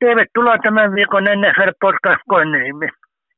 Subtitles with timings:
[0.00, 2.88] Tervetuloa tämän viikon NFL Podcast koneemme.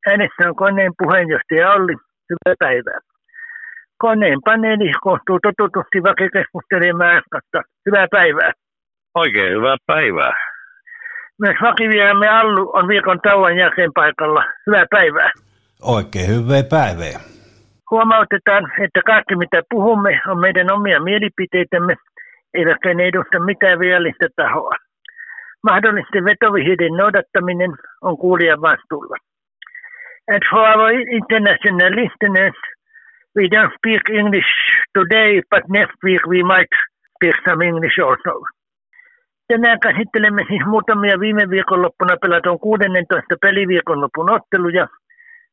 [0.08, 1.96] Äänessä on koneen puheenjohtaja Olli.
[2.30, 2.98] Hyvää päivää.
[3.98, 7.58] Koneen paneeli koostuu totutusti vakikeskustelemaan äskestä.
[7.86, 8.52] Hyvää päivää.
[9.14, 10.32] Oikein hyvää päivää.
[11.40, 14.44] Myös vakivieraamme Allu on viikon tauon jälkeen paikalla.
[14.66, 15.30] Hyvää päivää.
[15.82, 17.20] Oikein hyvää päivää.
[17.90, 21.94] Huomautetaan, että kaikki mitä puhumme on meidän omia mielipiteitämme,
[22.54, 24.74] eivätkä ne edusta mitään viallista tahoa.
[25.62, 27.72] Mahdollisten vetovihjeiden noudattaminen
[28.02, 29.16] on kuulijan vastuulla.
[30.50, 32.56] For our international listeners,
[33.36, 34.50] we don't speak English
[34.94, 36.72] today, but next week we might
[37.16, 38.32] speak some English also.
[39.48, 44.88] Tänään käsittelemme siis muutamia viime viikonloppuna pelatun 16 peliviikonlopun otteluja.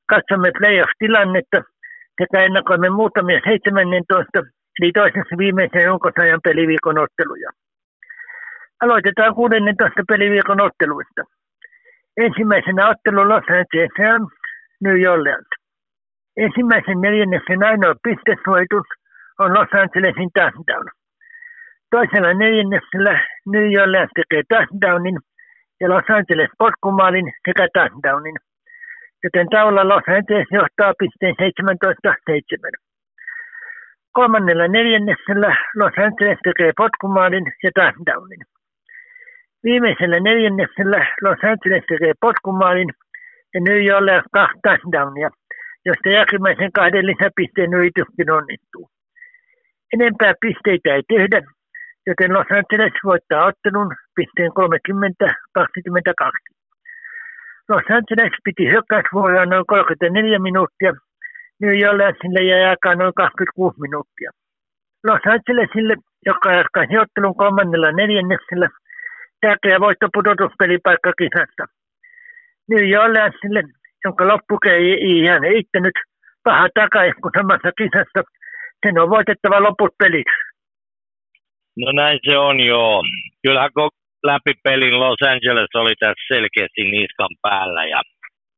[0.10, 1.60] Katsomme playoff-tilannetta
[2.22, 4.40] sekä ennakoimme muutamia 17,
[4.80, 7.50] eli toisessa viimeisen runkosajan peliviikon otteluja.
[8.84, 11.22] Aloitetaan 16 peliviikon otteluista.
[12.18, 14.22] Ensimmäisenä ottelu Los Angeles
[14.84, 15.50] New Orleans.
[16.38, 18.88] Ensimmäisen neljänneksen ainoa pistesuojitus
[19.40, 20.88] on Los Angelesin touchdown.
[21.92, 23.14] Toisella neljänneksellä
[23.54, 25.18] New Orleans tekee touchdownin
[25.80, 28.38] ja Los Angeles potkumaalin sekä touchdownin.
[29.24, 32.72] Joten taululla Los Angeles johtaa pisteen 17-7.
[34.12, 38.42] Kolmannella neljänneksellä Los Angeles tekee potkumaalin ja touchdownin.
[39.64, 42.90] Viimeisellä neljänneksellä Los Angeles tekee potkumaalin
[43.54, 45.30] ja New York kaksi touchdownia,
[45.86, 48.90] josta jälkimmäisen kahden lisäpisteen yrityskin onnistuu.
[49.94, 51.42] Enempää pisteitä ei tehdä,
[52.08, 54.54] joten Los Angeles voittaa ottelun pisteen 30-22.
[57.70, 60.94] Los Angeles piti hyökkäysvuoroa noin 34 minuuttia,
[61.62, 64.32] New Orleansille jäi aikaa noin 26 minuuttia.
[65.08, 68.70] Los Angelesille, joka jatkaisi ottelun kolmannella neljänneksellä,
[69.42, 71.64] tärkeä voitto pudotuspelipaikka kisassa.
[72.70, 73.64] New Orleansille,
[74.06, 75.98] jonka loppukei ei ihan eittänyt
[76.44, 78.22] paha takaisku samassa kisassa,
[78.82, 80.32] sen on voitettava loput pelit.
[81.78, 83.04] No näin se on joo.
[83.44, 83.72] Kyllähän
[84.24, 88.02] läpi pelin Los Angeles oli tässä selkeästi niskan päällä ja,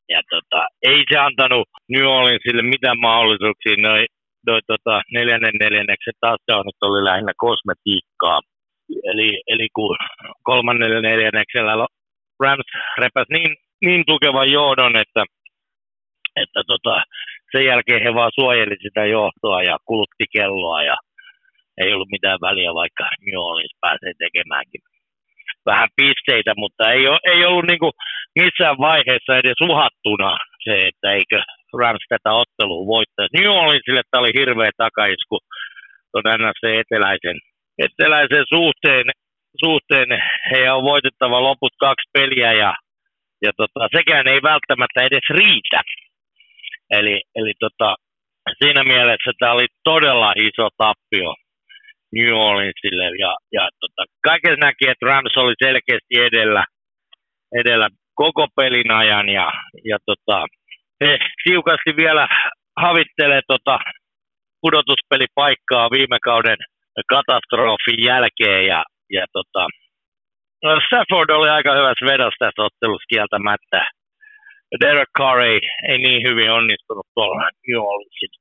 [0.09, 3.75] ja tota, ei se antanut New Orleansille mitään mahdollisuuksia.
[3.77, 4.05] Noi,
[4.47, 8.39] noi tota, neljännen neljänneksen touchdownit oli lähinnä kosmetiikkaa.
[9.11, 9.97] Eli, eli kun
[10.43, 11.87] kolmannella neljänneksellä
[12.43, 15.23] Rams repäs niin, niin tukevan johdon, että,
[16.35, 17.03] että tota,
[17.51, 20.97] sen jälkeen he vaan suojeli sitä johtoa ja kulutti kelloa ja
[21.77, 24.81] ei ollut mitään väliä, vaikka New Orleans pääsee tekemäänkin
[25.65, 27.93] vähän pisteitä, mutta ei, ole, ei ollut niin kuin
[28.39, 31.43] missään vaiheessa edes uhattuna se, että eikö
[31.79, 33.37] Rams tätä ottelua voittaisi.
[33.37, 35.37] New Orleansille tämä oli hirveä takaisku
[36.11, 37.37] tuon NFC eteläisen,
[37.85, 39.05] eteläisen suhteen,
[39.65, 40.09] suhteen.
[40.51, 42.73] Heidän on voitettava loput kaksi peliä ja,
[43.45, 45.81] ja tota, sekään ei välttämättä edes riitä.
[46.89, 47.95] Eli, eli tota,
[48.63, 51.35] siinä mielessä tämä oli todella iso tappio
[52.15, 53.05] New Orleansille.
[53.19, 56.63] Ja, ja tota, kaiken näki, että Rams oli selkeästi edellä,
[57.55, 59.51] edellä koko pelin ajan ja,
[59.85, 60.45] ja tota,
[61.03, 62.27] he tiukasti vielä
[62.81, 63.79] havittelee tota
[64.61, 66.57] pudotuspelipaikkaa viime kauden
[67.13, 69.67] katastrofin jälkeen ja, ja tota,
[70.63, 73.79] no Stafford oli aika hyvässä vedossa tässä ottelussa kieltämättä.
[74.81, 75.59] Derek Carr ei,
[75.89, 78.33] ei niin hyvin onnistunut tuolla New Orleansin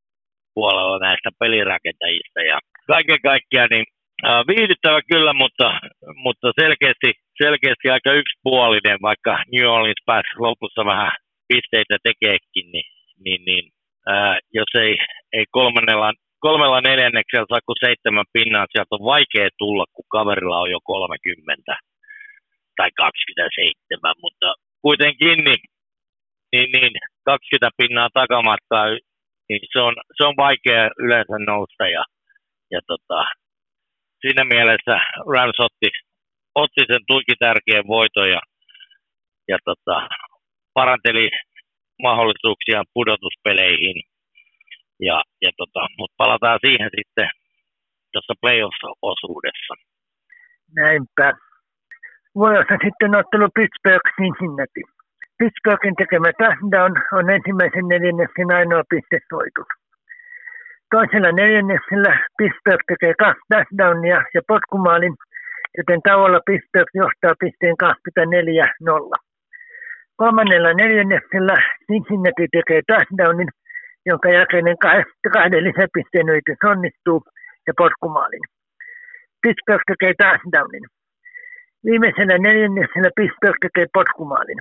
[0.54, 3.86] puolella näistä pelirakentajista ja kaiken kaikkiaan niin
[4.26, 5.80] äh, viihdyttävä kyllä, mutta,
[6.24, 7.10] mutta selkeästi,
[7.42, 11.12] selkeästi aika yksipuolinen, vaikka New Orleans pääsi lopussa vähän
[11.48, 12.88] pisteitä tekeekin, niin,
[13.24, 13.64] niin, niin
[14.06, 14.96] ää, jos ei,
[15.32, 16.12] ei kolmannella,
[16.46, 21.76] kolmella neljänneksellä saa kuin seitsemän pinnaa, sieltä on vaikea tulla, kun kaverilla on jo 30
[22.76, 24.48] tai 27, mutta
[24.82, 25.62] kuitenkin niin,
[26.52, 26.92] niin, niin
[27.24, 28.86] 20 pinnaa takamatkaa,
[29.48, 32.04] niin se on, se on vaikea yleensä nousta ja
[32.70, 33.24] ja tota,
[34.20, 34.94] siinä mielessä
[35.32, 35.88] Rams otti,
[36.54, 38.40] otti sen tuiki tärkeän voiton ja,
[39.48, 40.08] ja tota,
[40.74, 41.30] paranteli
[42.02, 44.02] mahdollisuuksia pudotuspeleihin.
[45.08, 47.28] Ja, ja tota, mutta palataan siihen sitten
[48.12, 49.74] tuossa playoff-osuudessa.
[50.76, 51.32] Näinpä.
[52.34, 54.82] Vuorossa sitten ottelu Pittsburgh Cincinnati.
[55.38, 59.70] Pittsburghin tekemä touchdown on ensimmäisen neljänneksen ainoa pistesoitus.
[60.90, 65.14] Toisella neljänneksellä Pittsburgh tekee kaksi touchdownia ja potkumaalin,
[65.78, 67.86] joten tauolla Pittsburgh johtaa pisteen 24-0.
[70.16, 71.56] Kolmannella neljänneksellä
[71.86, 73.50] Cincinnati tekee touchdownin,
[74.06, 74.78] jonka jälkeinen
[75.32, 77.22] kahden lisäpisteen yritys onnistuu
[77.66, 78.44] ja potkumaalin.
[79.42, 80.86] Pittsburgh tekee touchdownin.
[81.84, 84.60] Viimeisellä neljänneksellä Pittsburgh tekee potkumaalin.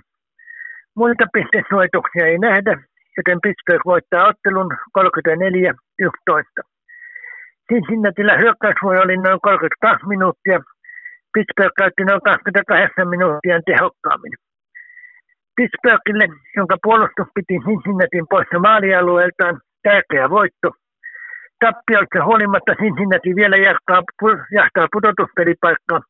[0.95, 2.73] Muita pistesuojituksia ei nähdä,
[3.17, 5.03] joten Pittsburgh voittaa ottelun 34-11.
[7.69, 10.59] Cincinnatilla hyökkäysvuoro oli noin 32 minuuttia.
[11.33, 14.33] Pittsburgh käytti noin 28 minuuttia tehokkaammin.
[15.59, 16.27] Pittsburghille,
[16.57, 19.55] jonka puolustus piti Cincinnatin poissa maalialueeltaan,
[19.87, 20.67] tärkeä voitto.
[21.63, 24.01] Tappioista huolimatta Cincinnati vielä jahtaa,
[24.59, 26.01] jahtaa pudotuspelipaikkaa,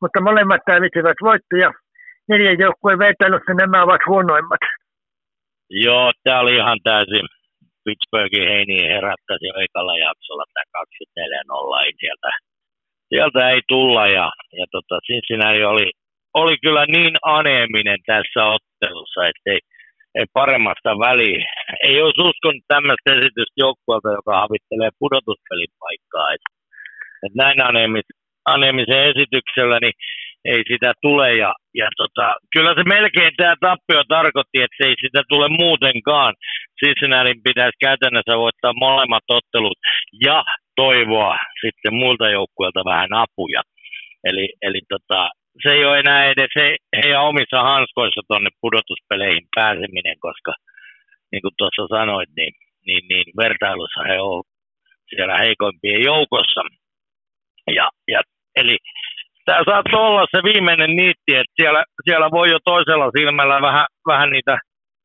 [0.00, 1.70] mutta molemmat tarvitsevat voittoja.
[2.28, 4.62] Neljän joukkueen vertailussa nämä ovat huonoimmat.
[5.70, 7.26] Joo, tämä oli ihan täysin
[7.84, 10.82] Pittsburghin heiniä herättäisi jo ekalla jaksolla tämä
[11.80, 11.84] 24-0.
[11.84, 12.30] Ei sieltä,
[13.08, 14.26] sieltä ei tulla ja,
[14.60, 15.90] ja tota, Cincinnati oli,
[16.34, 19.60] oli kyllä niin aneeminen tässä ottelussa, että ei,
[20.14, 21.46] ei paremmasta väliä.
[21.88, 26.32] Ei olisi uskonut tämmöistä esitystä joukkueelta, joka havittelee pudotuspelin paikkaa.
[26.34, 26.44] Et,
[27.24, 28.08] et näin aneemis,
[28.54, 29.96] aneemisen esityksellä, niin
[30.44, 31.34] ei sitä tule.
[31.36, 36.34] Ja, ja tota, kyllä se melkein tämä tappio tarkoitti, että se ei sitä tule muutenkaan.
[36.84, 39.78] Cincinnati pitäisi käytännössä voittaa molemmat ottelut
[40.26, 40.44] ja
[40.76, 43.62] toivoa sitten muilta joukkueilta vähän apuja.
[44.24, 45.30] Eli, eli tota,
[45.62, 50.52] se ei ole enää edes he, heidän omissa hanskoissa tuonne pudotuspeleihin pääseminen, koska
[51.32, 52.52] niin kuin tuossa sanoit, niin,
[52.86, 54.46] niin, niin vertailussa he ovat
[55.08, 56.62] siellä heikoimpien joukossa.
[57.74, 58.20] Ja, ja,
[58.56, 58.78] eli
[59.44, 64.30] tämä saattoi olla se viimeinen niitti, että siellä, siellä voi jo toisella silmällä vähän, vähän
[64.30, 64.58] niitä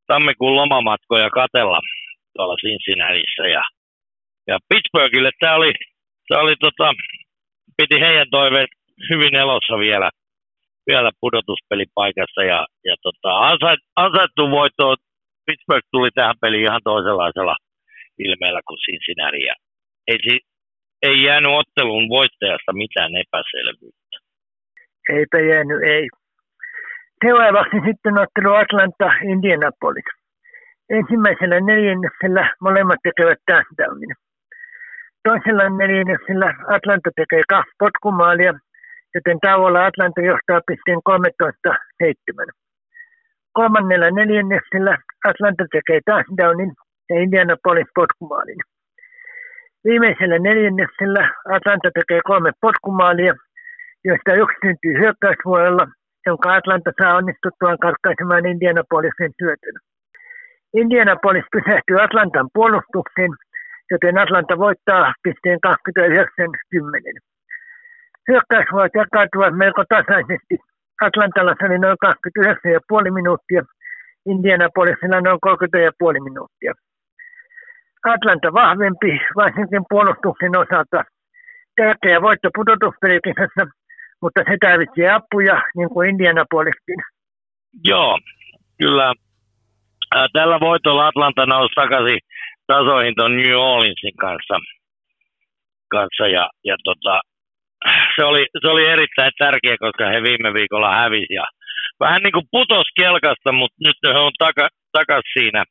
[0.07, 1.79] tammikuun lomamatkoja katella
[2.33, 3.47] tuolla Cincinnatiissa.
[3.47, 3.63] Ja,
[4.47, 5.71] ja Pittsburghille tämä oli,
[6.27, 6.93] tämä oli tota,
[7.77, 8.69] piti heidän toiveet
[9.09, 10.09] hyvin elossa vielä,
[10.87, 13.29] vielä pudotuspelipaikassa ja, ja tota,
[13.95, 14.95] ansaittu voitto,
[15.45, 17.55] Pittsburgh tuli tähän peliin ihan toisenlaisella
[18.19, 19.41] ilmeellä kuin Cincinnati.
[19.49, 19.55] Ja
[20.07, 20.39] ei,
[21.07, 24.15] ei jäänyt ottelun voittajasta mitään epäselvyyttä.
[25.09, 26.07] Eipä jäänyt, ei.
[27.25, 30.09] Seuraavaksi sitten ottelu Atlanta Indianapolis.
[30.89, 34.13] Ensimmäisellä neljänneksellä molemmat tekevät touchdownin.
[35.23, 38.53] Toisella neljänneksellä Atlanta tekee kaksi potkumaalia,
[39.17, 42.51] joten tauolla Atlanta johtaa pisteen 13-7.
[43.53, 44.93] Kolmannella neljänneksellä
[45.31, 46.71] Atlanta tekee touchdownin
[47.09, 48.61] ja Indianapolis potkumaalin.
[49.85, 51.23] Viimeisellä neljänneksellä
[51.55, 53.33] Atlanta tekee kolme potkumaalia–
[54.09, 55.85] josta yksi syntyy hyökkäysvuodella,
[56.25, 59.77] jonka Atlanta saa onnistuttuaan karkkaisemaan Indianapolisin syötön.
[60.73, 63.31] Indianapolis pysähtyy Atlantan puolustukseen,
[63.91, 67.36] joten Atlanta voittaa pisteen 29-10.
[68.27, 70.55] Hyökkäysvuorot jakautuvat melko tasaisesti.
[71.01, 73.61] Atlantalla se oli noin 29,5 minuuttia,
[74.25, 76.73] Indianapolisilla noin 30,5 minuuttia.
[78.15, 81.03] Atlanta vahvempi, varsinkin puolustuksen osalta.
[81.75, 83.63] Tärkeä voitto pudotuspelikisessä
[84.21, 86.99] mutta se tarvitsee apuja, niin kuin Indianapoliskin.
[87.83, 88.19] Joo,
[88.77, 89.13] kyllä.
[90.33, 92.19] Tällä voitolla Atlanta nousi takaisin
[92.67, 94.55] tasoihin tuon New Orleansin kanssa.
[95.87, 97.21] kanssa ja, ja tota,
[98.15, 101.33] se, oli, se oli erittäin tärkeä, koska he viime viikolla hävisi.
[101.33, 101.45] Ja
[101.99, 105.63] vähän niin kuin putos kelkasta, mutta nyt he on taka, takas siinä.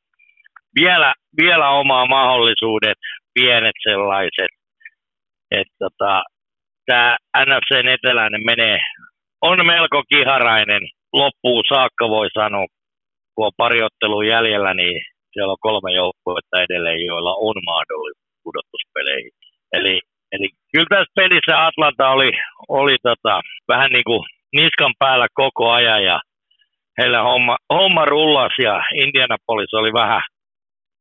[0.80, 2.98] Vielä, vielä omaa mahdollisuudet,
[3.34, 4.52] pienet sellaiset.
[5.50, 6.22] Et tota,
[6.86, 8.78] tämä NFCn eteläinen menee,
[9.42, 10.82] on melko kiharainen
[11.12, 12.66] loppuun saakka voi sanoa,
[13.34, 13.78] kun on pari
[14.28, 15.02] jäljellä, niin
[15.32, 19.32] siellä on kolme joukkuetta edelleen, joilla on mahdollisuus pudotuspeleihin.
[19.72, 20.00] Eli,
[20.32, 22.30] eli kyllä tässä pelissä Atlanta oli,
[22.68, 23.40] oli tota,
[23.72, 24.22] vähän niin kuin
[24.56, 26.20] niskan päällä koko ajan ja
[26.98, 30.22] heillä homma, homma rullas ja Indianapolis oli vähän,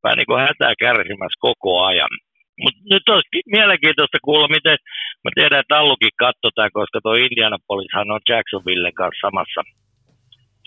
[0.03, 2.13] vähän niin kuin hätää kärsimässä koko ajan.
[2.61, 4.77] Mutta nyt olisi mielenkiintoista kuulla, miten,
[5.23, 9.61] mä tiedän, että Allukin katsotaan, koska tuo Indianapolishan on Jacksonville kanssa samassa,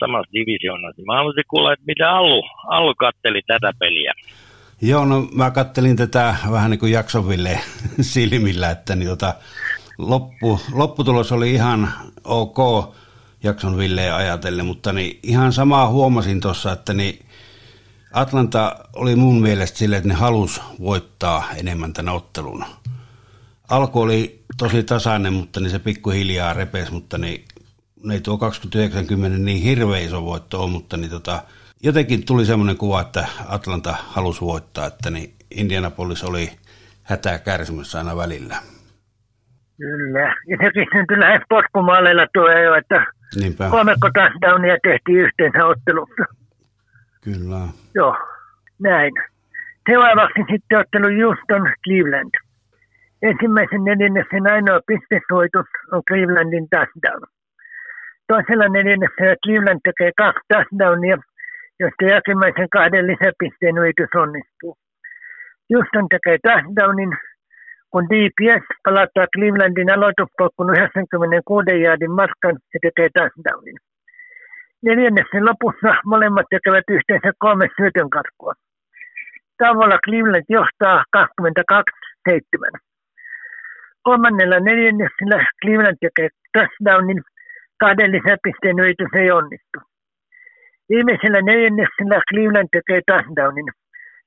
[0.00, 1.02] samassa divisioonassa.
[1.06, 2.42] Mä haluaisin kuulla, että mitä Allu,
[2.76, 4.12] Allu katteli tätä peliä.
[4.80, 7.60] Joo, no mä kattelin tätä vähän niin kuin Jacksonville
[8.00, 9.34] silmillä, että niin tota,
[9.98, 11.92] loppu, lopputulos oli ihan
[12.24, 12.58] ok
[13.42, 17.26] Jacksonville ajatellen, mutta niin ihan samaa huomasin tuossa, että niin
[18.12, 22.64] Atlanta oli mun mielestä sille, että ne halus voittaa enemmän tämän ottelun.
[23.68, 27.44] Alku oli tosi tasainen, mutta niin se pikkuhiljaa repesi, mutta niin,
[28.12, 31.42] ei tuo 2090 niin hirveä iso voitto ole, mutta niin tota,
[31.82, 36.50] jotenkin tuli semmoinen kuva, että Atlanta halusi voittaa, että niin Indianapolis oli
[37.02, 38.56] hätää kärsimässä aina välillä.
[39.76, 43.06] Kyllä, ja sekin lähes potkumaaleilla tuo jo, että
[43.40, 43.70] Niinpä.
[43.70, 46.24] kolme touchdownia tehtiin yhteensä ottelussa.
[47.24, 47.60] Kyllä.
[47.94, 48.16] Joo,
[48.82, 49.12] näin.
[49.90, 52.30] Seuraavaksi sitten ottelu Houston Cleveland.
[53.22, 57.22] Ensimmäisen neljänneksen ainoa pistesoitus on Clevelandin touchdown.
[58.26, 61.16] Toisella neljänneksellä Cleveland tekee kaksi touchdownia,
[61.80, 64.74] josta jälkimmäisen kahden lisäpisteen yritys onnistuu.
[65.70, 67.12] Houston tekee touchdownin,
[67.90, 73.78] kun DPS palauttaa Clevelandin aloituspolkun 96 jaardin matkan ja tekee touchdownin.
[74.82, 78.52] Neljänneksen lopussa molemmat tekevät yhteensä kolme syötön karkua.
[79.58, 82.80] Tavalla Cleveland johtaa 22-7.
[84.02, 87.22] Kolmannella neljänneksellä Cleveland tekee touchdownin,
[87.80, 89.78] kahden lisäpisteen yritys ei onnistu.
[90.88, 93.68] Viimeisellä neljänneksellä Cleveland tekee touchdownin.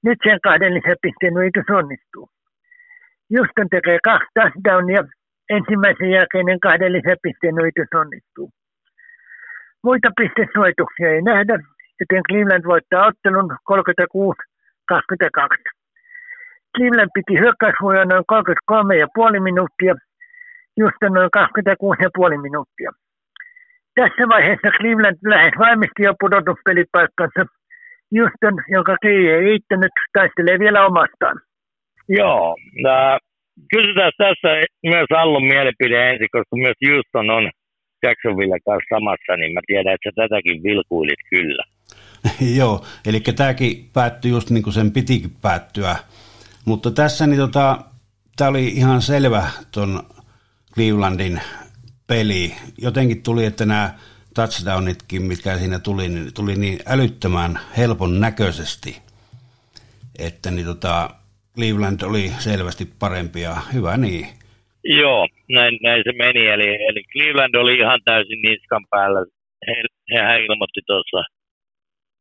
[0.04, 2.30] Nyt sen kahden lisäpisteen yritys onnistuu.
[3.32, 5.04] Houston tekee kaksi touchdownia.
[5.50, 8.50] Ensimmäisen jälkeinen kahden lisäpisteen yritys onnistuu.
[9.84, 11.56] Muita pistesuojituksia ei nähdä,
[12.00, 13.76] joten Cleveland voittaa ottelun 36-22.
[16.78, 19.94] Cleveland piti hyökkäyshuoja noin 33,5 minuuttia,
[20.80, 21.30] Houston noin
[22.36, 22.92] 26,5 minuuttia.
[23.96, 27.42] Tässä vaiheessa Cleveland lähes valmisti jo pudotuspelipaikkansa.
[28.16, 31.38] Houston, jonka kiinni ei riittänyt, taistelee vielä omastaan.
[32.10, 32.56] Joo,
[32.88, 33.18] äh,
[33.74, 34.50] kysytään tässä
[34.84, 37.52] myös Allon mielipide ensin, koska myös Houston on
[38.04, 41.64] Jacksonville kanssa samassa, niin mä tiedän, että sä tätäkin vilkuilit kyllä.
[42.60, 45.96] Joo, eli tämäkin päättyi just niin kuin sen pitikin päättyä.
[46.66, 47.78] Mutta tässä niin tota,
[48.38, 49.44] tämä oli ihan selvä
[49.74, 50.00] tuon
[50.74, 51.42] Clevelandin
[52.12, 52.44] peli.
[52.88, 53.88] Jotenkin tuli, että nämä
[54.36, 58.92] touchdownitkin, mitkä siinä tuli, niin tuli niin älyttömän helpon näköisesti,
[60.28, 60.96] että niin tota,
[61.56, 64.26] Cleveland oli selvästi parempi ja hyvä niin.
[65.02, 65.28] Joo,
[65.58, 66.44] näin, näin se meni.
[66.56, 69.20] Eli, eli Cleveland oli ihan täysin niskan päällä.
[69.68, 69.74] He,
[70.14, 71.22] hehän ilmoitti tuossa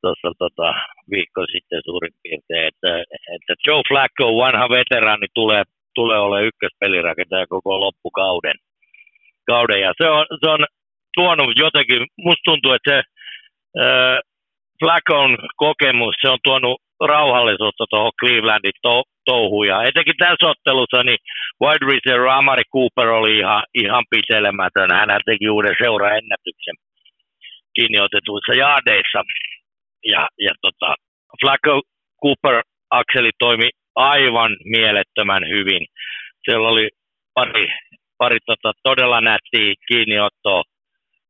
[0.02, 0.68] tuossa tota,
[1.10, 2.92] viikko sitten suurin piirtein, että,
[3.34, 5.62] että Joe Flacco, vanha veteraani, tulee,
[5.94, 8.56] tulee olemaan ykköspelirakentaja koko loppukauden.
[9.46, 9.80] Kauden.
[9.80, 10.64] Ja se on, se on
[11.16, 12.98] tuonut jotenkin, musta tuntuu, että se
[13.82, 14.18] äh,
[15.56, 19.66] kokemus, se on tuonut rauhallisuutta tuohon Clevelandin to, touhuun.
[19.66, 21.18] Ja etenkin tässä ottelussa niin
[21.62, 24.90] wide receiver Amari Cooper oli ihan, ihan pitelemätön.
[24.92, 26.76] Hän teki uuden seuraennätyksen
[27.74, 29.20] kiinni otetuissa jaadeissa.
[30.04, 30.94] Ja, ja tota,
[31.40, 31.82] Flacco
[32.22, 35.86] Cooper akseli toimi aivan mielettömän hyvin.
[36.44, 36.88] Siellä oli
[37.34, 37.66] pari,
[38.20, 40.62] pari tota, todella nättiä kiinniottoa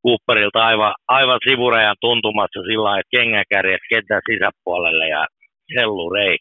[0.05, 5.23] Cooperilta aivan, aivan sivurajan tuntumassa sillä lailla, että kengäkärjet kentän sisäpuolelle ja
[5.77, 6.37] hellurei.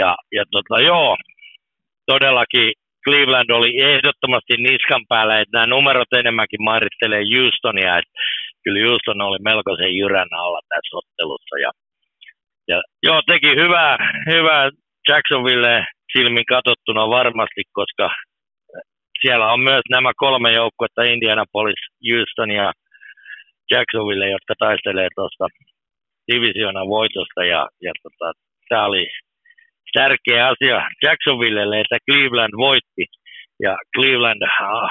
[0.00, 1.16] Ja, ja tota, joo,
[2.06, 2.72] todellakin
[3.04, 8.12] Cleveland oli ehdottomasti niskan päällä, että nämä numerot enemmänkin mairittelee Houstonia, että
[8.62, 11.56] kyllä Houston oli melkoisen jyrän alla tässä ottelussa.
[11.64, 11.70] Ja,
[12.68, 13.96] ja joo, teki hyvää,
[14.32, 14.70] hyvää
[15.08, 18.10] Jacksonville silmin katsottuna varmasti, koska
[19.20, 22.72] siellä on myös nämä kolme joukkuetta, Indianapolis, Houston ja
[23.70, 25.46] Jacksonville, jotka taistelee tuosta
[26.32, 28.32] divisioonan voitosta ja, ja tota,
[28.68, 29.06] tämä oli
[29.92, 33.04] tärkeä asia Jacksonvillelle, että Cleveland voitti
[33.62, 34.42] ja Cleveland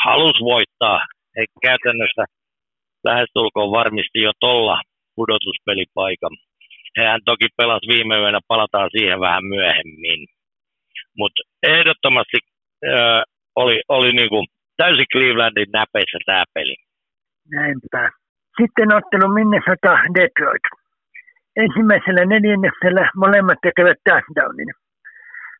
[0.04, 1.00] halusi voittaa.
[1.38, 2.24] He käytännössä
[3.04, 4.82] lähestulkoon varmisti jo tuolla
[5.16, 6.34] pudotuspelipaikan.
[6.98, 10.28] Hehän toki pelasi viime yönä, palataan siihen vähän myöhemmin.
[11.18, 12.38] Mutta ehdottomasti
[13.56, 14.46] oli, oli niinku
[14.78, 16.76] täysin Clevelandin näpeissä tämä peli.
[17.52, 18.10] Näinpä.
[18.62, 20.66] Sitten ottelu Minnesota Detroit.
[21.64, 24.72] Ensimmäisellä neljänneksellä molemmat tekevät touchdownin.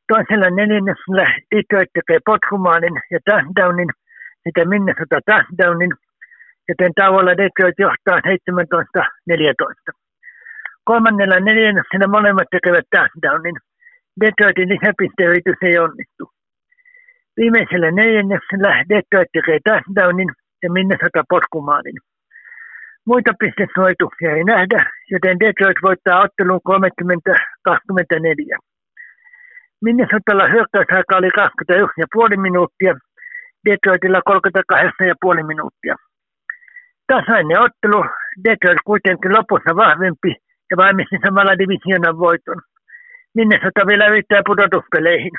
[0.08, 3.90] Toisella neljänneksellä Detroit tekee potkumaalin ja touchdownin,
[4.44, 5.94] sitä Minnesota touchdownin,
[6.70, 9.92] joten tauolla Detroit johtaa 17-14.
[10.84, 13.58] Kolmannella neljänneksellä molemmat tekevät touchdownin.
[14.22, 16.35] Detroitin lisäpisteyritys ei onnistu.
[17.38, 20.32] Viimeisellä neljänneksellä Detroit tekee touchdownin
[20.64, 21.98] ja Minnesota potkumaalin.
[23.06, 24.80] Muita pistesuojituksia ei nähdä,
[25.12, 28.58] joten Detroit voittaa ottelun 30-24.
[29.82, 31.30] Minnesotalla hyökkäysaika oli
[32.34, 32.94] 21,5 minuuttia,
[33.66, 35.96] Detroitilla 38,5 minuuttia.
[37.08, 38.06] Tasainen ottelu,
[38.44, 40.32] Detroit kuitenkin lopussa vahvempi
[40.72, 42.62] ja valmisti samalla divisionan voiton.
[43.36, 45.32] Minnesota vielä yrittää pudotuspeleihin.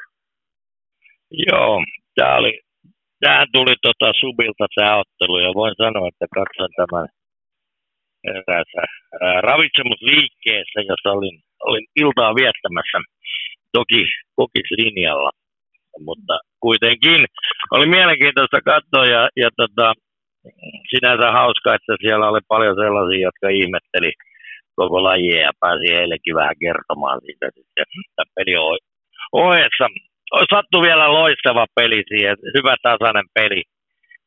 [1.31, 2.61] Joo, tämä oli,
[3.21, 7.09] tämähän tuli tota Subilta tämä ottelu ja voin sanoa, että katson tämän
[8.25, 8.83] eräässä
[9.41, 12.99] ravitsemusliikkeessä, jossa olin, olin iltaa viettämässä,
[13.73, 14.03] toki
[14.37, 15.31] kokislinjalla,
[16.01, 17.25] mutta kuitenkin
[17.71, 19.93] oli mielenkiintoista katsoa ja, ja tota,
[20.91, 24.13] sinänsä hauska, että siellä oli paljon sellaisia, jotka ihmetteli
[24.77, 28.55] koko lajia ja pääsi heillekin vähän kertomaan siitä sitten että peli
[29.33, 29.87] ohessa.
[30.55, 33.63] Sattui vielä loistava peli siihen, hyvä tasainen peli.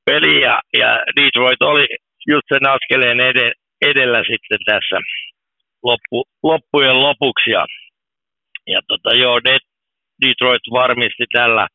[0.06, 1.88] peli ja, ja Detroit oli
[2.28, 4.98] just sen askeleen ed- edellä sitten tässä
[5.84, 7.52] loppu, loppujen lopuksi.
[7.52, 7.66] Ja,
[8.68, 9.40] ja tota, joo,
[10.26, 11.68] Detroit varmisti tällä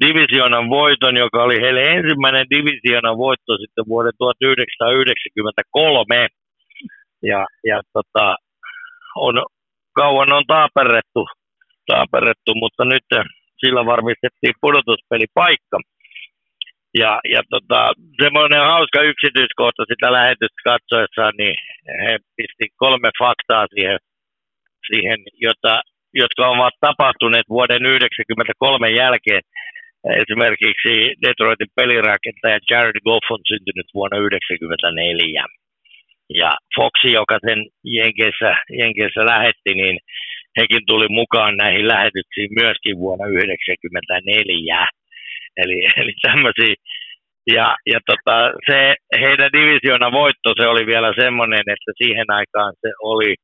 [0.00, 6.28] divisionan voiton, joka oli heille ensimmäinen divisionan voitto sitten vuoden 1993.
[7.22, 8.36] Ja, ja tota,
[9.16, 9.34] on,
[9.92, 11.26] kauan on taaperrettu,
[11.86, 13.04] taaperrettu, mutta nyt
[13.64, 15.78] sillä varmistettiin pudotuspelipaikka.
[17.02, 17.80] Ja, ja tota,
[18.22, 21.56] semmoinen hauska yksityiskohta sitä lähetystä katsoessaan, niin
[22.04, 23.98] he pisti kolme faktaa siihen,
[24.88, 25.74] siihen jota,
[26.22, 29.42] jotka ovat tapahtuneet vuoden 1993 jälkeen.
[30.22, 30.92] Esimerkiksi
[31.22, 35.44] Detroitin pelirakentaja Jared Goff on syntynyt vuonna 1994.
[36.40, 39.96] Ja Foxi, joka sen Jenkeissä, Jenkeissä lähetti, niin
[40.60, 44.86] hekin tuli mukaan näihin lähetyksiin myöskin vuonna 1994.
[45.56, 46.74] Eli, eli tämmöisiä.
[47.56, 48.36] Ja, ja tota,
[48.68, 53.34] se heidän divisiona voitto, se oli vielä semmoinen, että siihen aikaan se oli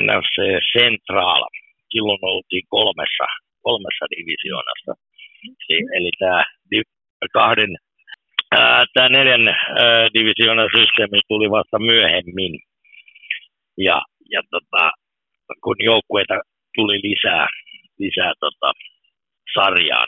[0.00, 0.36] NFC
[0.76, 1.42] Central.
[1.90, 3.26] Silloin oltiin kolmessa,
[3.62, 4.92] kolmessa divisioonassa.
[5.96, 6.42] Eli tämä
[7.32, 7.76] kahden,
[8.94, 9.56] tämä neljän
[10.14, 12.52] divisioonan systeemi tuli vasta myöhemmin.
[13.78, 14.90] Ja, ja tota,
[15.64, 16.34] kun joukkueita
[16.74, 17.46] tuli lisää,
[17.98, 18.72] lisää tota,
[19.54, 20.06] sarjaan.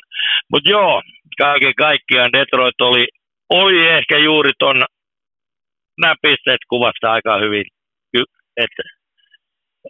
[0.52, 1.02] Mutta joo,
[1.38, 3.06] kaiken kaikkiaan Detroit oli,
[3.50, 4.82] oli ehkä juuri ton,
[6.00, 7.64] nämä pisteet kuvasta aika hyvin,
[8.56, 8.82] että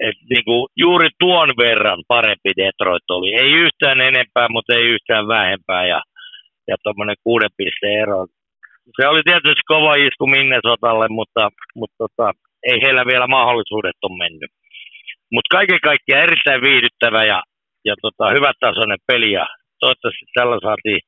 [0.01, 3.35] et niinku juuri tuon verran parempi Detroit oli.
[3.35, 6.01] Ei yhtään enempää, mutta ei yhtään vähempää ja,
[6.69, 8.27] ja tuommoinen kuuden pisteen ero.
[9.01, 14.51] Se oli tietysti kova isku Minnesotalle, mutta, mutta tota, ei heillä vielä mahdollisuudet on mennyt.
[15.33, 17.43] Mutta kaiken kaikkiaan erittäin viihdyttävä ja,
[17.85, 19.47] ja tota, hyvätasoinen peli ja
[19.81, 21.01] toivottavasti tällä saatiin,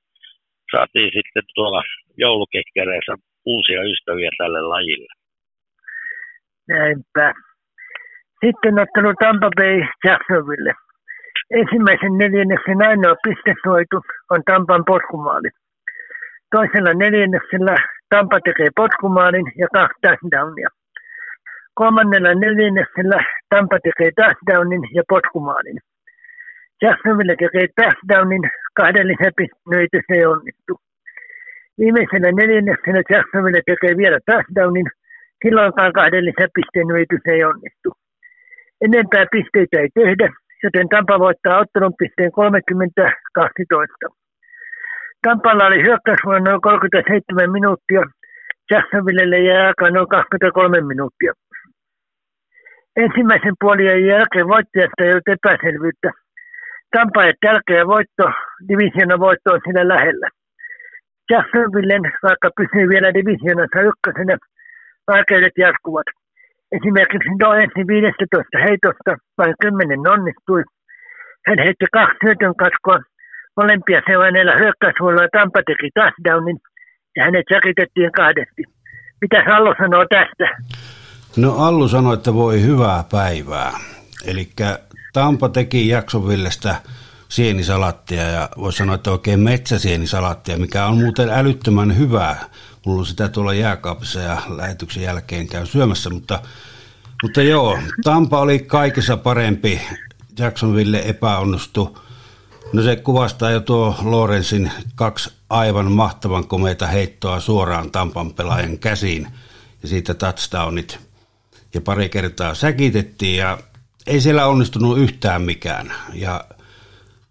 [0.72, 1.82] saatiin sitten tuolla
[2.16, 3.14] joulukekkereissä
[3.46, 5.12] uusia ystäviä tälle lajille.
[6.68, 7.32] Näinpä.
[8.44, 10.72] Sitten ottelu Tampa Bay Jacksonville.
[11.50, 13.96] Ensimmäisen neljänneksen ainoa pistesoitu
[14.30, 15.48] on Tampan potkumaali.
[16.50, 17.74] Toisella neljänneksellä
[18.10, 20.68] Tampa tekee potkumaalin ja kaksi touchdownia.
[21.80, 23.18] Kolmannella neljänneksellä
[23.50, 25.78] Tampa tekee touchdownin ja potkumaalin.
[26.82, 28.44] Jacksonville tekee touchdownin,
[28.78, 30.72] kahden lisäpisteen se ei onnistu.
[31.78, 34.88] Viimeisellä neljänneksellä Jacksonville tekee vielä touchdownin,
[35.42, 36.88] silloinkaan kahden lisäpisteen
[37.24, 37.88] se ei onnistu.
[38.86, 40.28] Enempää pisteitä ei tehdä,
[40.62, 42.32] joten Tampa voittaa ottelun pisteen 30-12.
[45.22, 48.02] Tampalla oli hyökkäysvuonna noin 37 minuuttia,
[48.70, 51.32] Jacksonvillelle jäi aikaa noin 23 minuuttia.
[53.04, 56.10] Ensimmäisen puolien jälkeen voittajasta ei ollut epäselvyyttä.
[56.92, 58.24] Tampa ei tärkeä voitto,
[58.68, 60.28] divisiona voitto on siinä lähellä.
[61.30, 64.36] Jacksonvillen, vaikka pysyy vielä divisionassa ykkösenä,
[65.08, 66.08] vaikeudet jatkuvat.
[66.76, 67.30] Esimerkiksi
[67.62, 70.62] ensin 15 heitosta vain 10 onnistui.
[71.46, 72.98] Hän heitti kaksi syötön katkoa.
[73.56, 76.58] Molempia seuraneella hyökkäysvuorolla Tampa teki touchdownin
[77.16, 78.62] ja hänet säkitettiin kahdesti.
[79.20, 80.46] Mitä Allu sanoo tästä?
[81.36, 83.80] No Allu sanoi, että voi hyvää päivää.
[84.24, 84.50] Eli
[85.12, 86.82] Tampa teki Jacksonvillestä
[87.28, 92.48] sienisalattia ja voisi sanoa, että oikein metsäsienisalattia, mikä on muuten älyttömän hyvää
[92.88, 96.42] Mulla on sitä tuolla jääkaapissa ja lähetyksen jälkeen käy syömässä, mutta,
[97.22, 99.80] mutta joo, Tampa oli kaikessa parempi.
[100.38, 101.98] Jacksonville epäonnistu.
[102.72, 109.28] No se kuvastaa jo tuo Lorensin kaksi aivan mahtavan komeita heittoa suoraan Tampan pelaajan käsiin
[109.82, 111.07] ja siitä touchdownit.
[111.74, 113.58] Ja pari kertaa säkitettiin ja
[114.06, 115.92] ei siellä onnistunut yhtään mikään.
[116.14, 116.44] Ja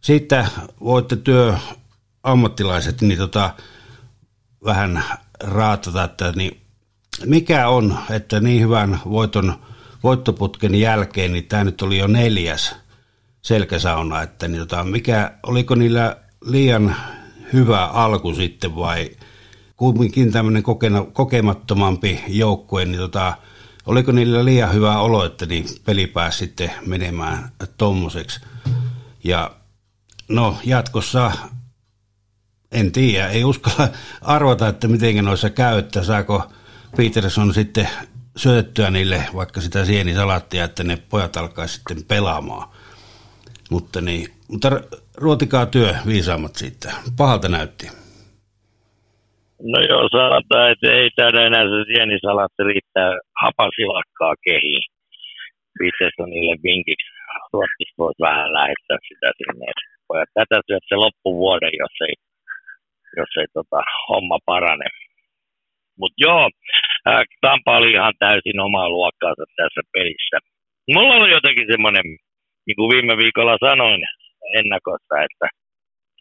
[0.02, 0.48] sitten
[0.80, 1.58] voitte työ
[2.24, 3.54] ammattilaiset niin tota,
[4.66, 5.04] vähän
[5.40, 6.62] raatata, että niin
[7.26, 9.56] mikä on, että niin hyvän voiton,
[10.04, 12.76] voittoputken jälkeen, niin tämä nyt oli jo neljäs
[13.42, 16.96] selkäsauna, että niin tota, mikä, oliko niillä liian
[17.54, 19.10] hyvä alku sitten vai
[19.78, 20.64] kumminkin tämmöinen
[21.14, 23.38] kokemattomampi joukkue, niin tota,
[23.88, 28.42] oliko niillä liian hyvä olo, että niin peli pääsi sitten menemään tommoseksi.
[29.24, 29.52] Ja
[30.28, 31.32] no jatkossa
[32.72, 33.90] en tiedä, ei uskalla
[34.22, 36.52] arvata, että miten noissa käy, että saako
[36.98, 37.90] Peterson sitten
[38.36, 42.70] syötettyä niille vaikka sitä sienisalattia, että ne pojat alkaa sitten pelaamaan.
[43.70, 44.72] Mutta, niin, mutta
[45.16, 46.94] ruotikaa työ viisaammat siitä.
[47.18, 47.90] Pahalta näytti.
[49.62, 54.84] No joo, sanotaan, että ei täällä enää se sienisalatti riittää hapasilakkaa kehiin.
[55.80, 57.12] Petersonille vinkiksi.
[57.54, 59.68] Ruotsissa voisi vähän lähettää sitä sinne.
[60.08, 62.16] Pojat tätä syöt se loppuvuoden, jos ei
[63.20, 64.88] jos ei tota, homma parane.
[66.00, 66.50] Mutta joo,
[67.42, 70.38] Tampa oli ihan täysin omaa luokkaansa tässä pelissä.
[70.94, 72.06] Mulla oli jotenkin semmoinen,
[72.66, 74.02] niin kuin viime viikolla sanoin
[74.60, 75.48] ennakossa, että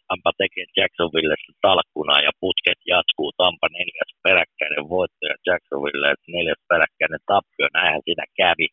[0.07, 7.23] Tampa tekee Jacksonvillesta talkkuna ja putket jatkuu Tampa neljäs peräkkäinen voitto ja Jacksonville neljäs peräkkäinen
[7.31, 7.67] tappio.
[7.73, 8.67] Näinhän siinä kävi.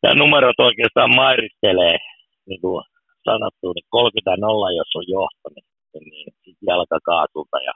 [0.00, 1.96] Tämä numerot oikeastaan mairistelee,
[2.48, 2.82] niin kuin
[3.28, 5.66] sanottu, niin 30-0, jos on johtanut,
[6.10, 7.74] niin sitten jalkakaasulta ja,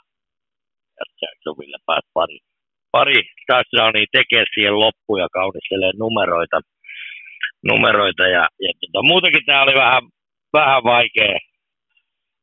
[0.99, 2.39] ja Jacksonville pääsi pari,
[2.95, 6.59] pari touchdownia tekee siihen loppuun ja kaunistelee numeroita.
[7.71, 10.03] numeroita ja, ja tota, muutenkin tämä oli vähän,
[10.59, 11.37] vähän vaikea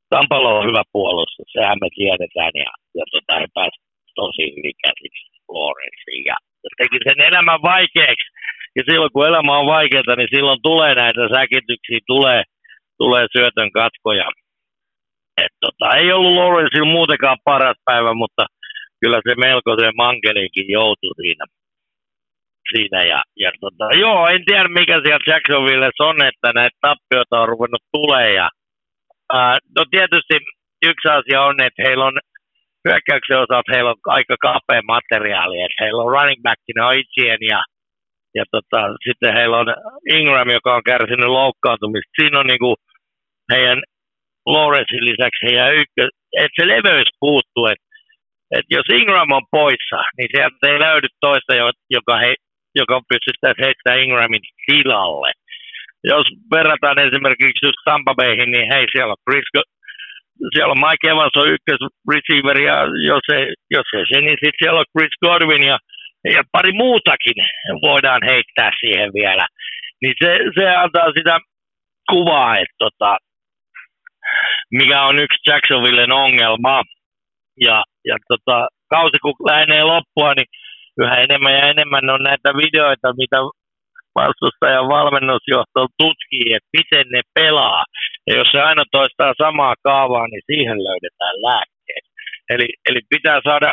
[0.09, 5.25] Tampalo on hyvä puolustus, sehän me tiedetään, ja, ja tota, he pääsivät tosi hyvin käsiksi
[5.55, 8.29] Lawrenceen, ja, ja teki sen elämän vaikeaksi.
[8.77, 12.41] Ja silloin kun elämä on vaikeaa, niin silloin tulee näitä säkityksiä, tulee,
[13.01, 14.27] tulee syötön katkoja.
[15.43, 18.45] Et tota, ei ollut Lawrenceilla muutenkaan paras päivä, mutta
[19.01, 21.45] kyllä se melkoisen mankelinkin joutui siinä.
[22.71, 27.49] siinä ja, ja tota, joo, en tiedä mikä siellä Jacksonville on, että näitä tappioita on
[27.49, 28.49] ruvennut tulee ja
[29.75, 30.35] No tietysti
[30.85, 32.17] yksi asia on, että heillä on
[32.87, 37.61] hyökkäyksen osalta heillä on aika kapea materiaali, että heillä on running backina Itchien ja,
[38.35, 39.67] ja tota, sitten heillä on
[40.17, 42.17] Ingram, joka on kärsinyt loukkaantumista.
[42.21, 42.75] Siinä on niinku
[43.53, 43.79] heidän
[44.45, 46.03] Lawrencein lisäksi heidän ykkö,
[46.41, 47.87] että se leveys puuttuu, että
[48.57, 51.51] et jos Ingram on poissa, niin sieltä ei löydy toista,
[51.97, 52.35] joka, he,
[52.75, 55.31] joka pystyisi heittämään Ingramin tilalle
[56.13, 59.47] jos verrataan esimerkiksi just Tampa Bayhin, niin hei, siellä on Chris,
[60.53, 61.81] siellä on Mike Evans on ykkös
[62.13, 62.75] receiver, ja
[63.11, 65.77] jos ei, jos ei se, niin sitten siellä on Chris Godwin ja,
[66.35, 67.37] ja pari muutakin
[67.87, 69.45] voidaan heittää siihen vielä.
[70.01, 71.39] Niin se, se antaa sitä
[72.11, 73.17] kuvaa, että tota,
[74.71, 76.83] mikä on yksi Jacksonvillen ongelma.
[77.61, 80.49] Ja, ja tota, kausi kun lähenee loppua, niin
[81.01, 83.37] yhä enemmän ja enemmän on näitä videoita, mitä
[84.21, 87.81] vastustajan valmennusjohto tutkii, että miten ne pelaa.
[88.27, 92.05] Ja jos se aina toistaa samaa kaavaa, niin siihen löydetään lääkkeet.
[92.53, 93.69] Eli, eli pitää saada,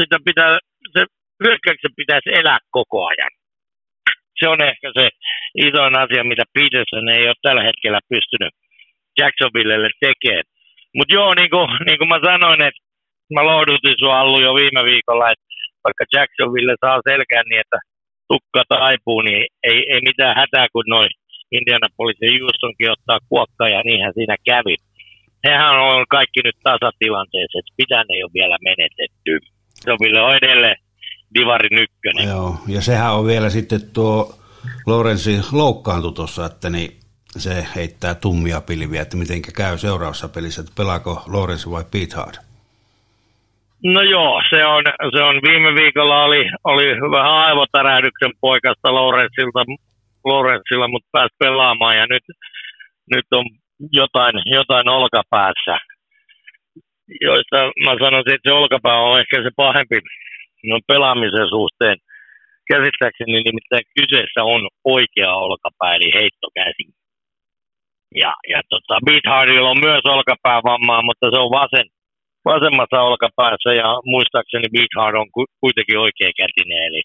[0.00, 0.58] sitä pitää,
[0.94, 1.02] se
[1.44, 3.32] hyökkäyksen pitäisi elää koko ajan.
[4.38, 5.08] Se on ehkä se
[5.66, 8.52] isoin asia, mitä Peterson ei ole tällä hetkellä pystynyt
[9.18, 10.46] Jacksonvillelle tekemään.
[10.96, 12.82] Mutta joo, niin kuin, niin kuin mä sanoin, että
[13.34, 15.46] mä lohdutin sua Allu jo viime viikolla, että
[15.84, 17.78] vaikka Jacksonville saa selkeän niin, että
[18.30, 21.10] tukka taipuu, niin ei, ei mitään hätää, kun noin
[21.56, 24.76] Indianapolisin Houstonkin ottaa kuokka ja niinhän siinä kävi.
[25.44, 29.32] Hehän on kaikki nyt tasatilanteessa, että pitää ei ole vielä menetetty.
[29.74, 30.76] Se on vielä edelleen
[31.34, 32.28] Divarin ykkönen.
[32.28, 34.34] Joo, ja sehän on vielä sitten tuo
[34.86, 36.90] Lorenzi loukkaantui tuossa, että niin
[37.36, 42.49] se heittää tummia pilviä, että miten käy seuraavassa pelissä, että pelaako Lorenzi vai Pete Hard?
[43.84, 44.84] No joo, se on,
[45.16, 49.64] se on viime viikolla oli, oli vähän aivotärähdyksen poikasta Lorenzilta,
[50.24, 52.24] Lorenzilla, mutta pääsi pelaamaan ja nyt,
[53.14, 53.44] nyt on
[53.92, 55.78] jotain, jotain olkapäässä,
[57.20, 59.98] joista mä sanoisin, että se olkapää on ehkä se pahempi
[60.64, 61.96] no, pelaamisen suhteen.
[62.72, 66.84] Käsittääkseni nimittäin kyseessä on oikea olkapää, eli heittokäsi.
[68.14, 71.86] Ja, ja tota, Beat Hardilla on myös olkapäävammaa, mutta se on vasen,
[72.44, 75.28] vasemmassa olkapäässä ja muistaakseni Beathard on
[75.60, 76.82] kuitenkin oikea kätinen.
[76.88, 77.02] Eli,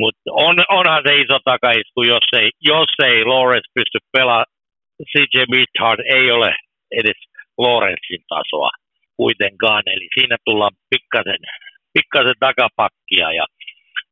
[0.00, 4.52] mutta on, onhan se iso takaisku, jos ei, jos ei Lawrence pysty pelaamaan.
[5.12, 6.54] CJ Beathard ei ole
[6.90, 7.20] edes
[7.58, 8.70] Lawrencein tasoa
[9.16, 11.42] kuitenkaan, eli siinä tullaan pikkasen,
[11.94, 13.32] pikkasen takapakkia.
[13.32, 13.46] Ja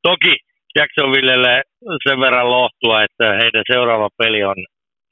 [0.02, 0.34] toki
[0.76, 1.62] Jacksonvillelle
[2.08, 4.56] sen verran lohtua, että heidän seuraava peli on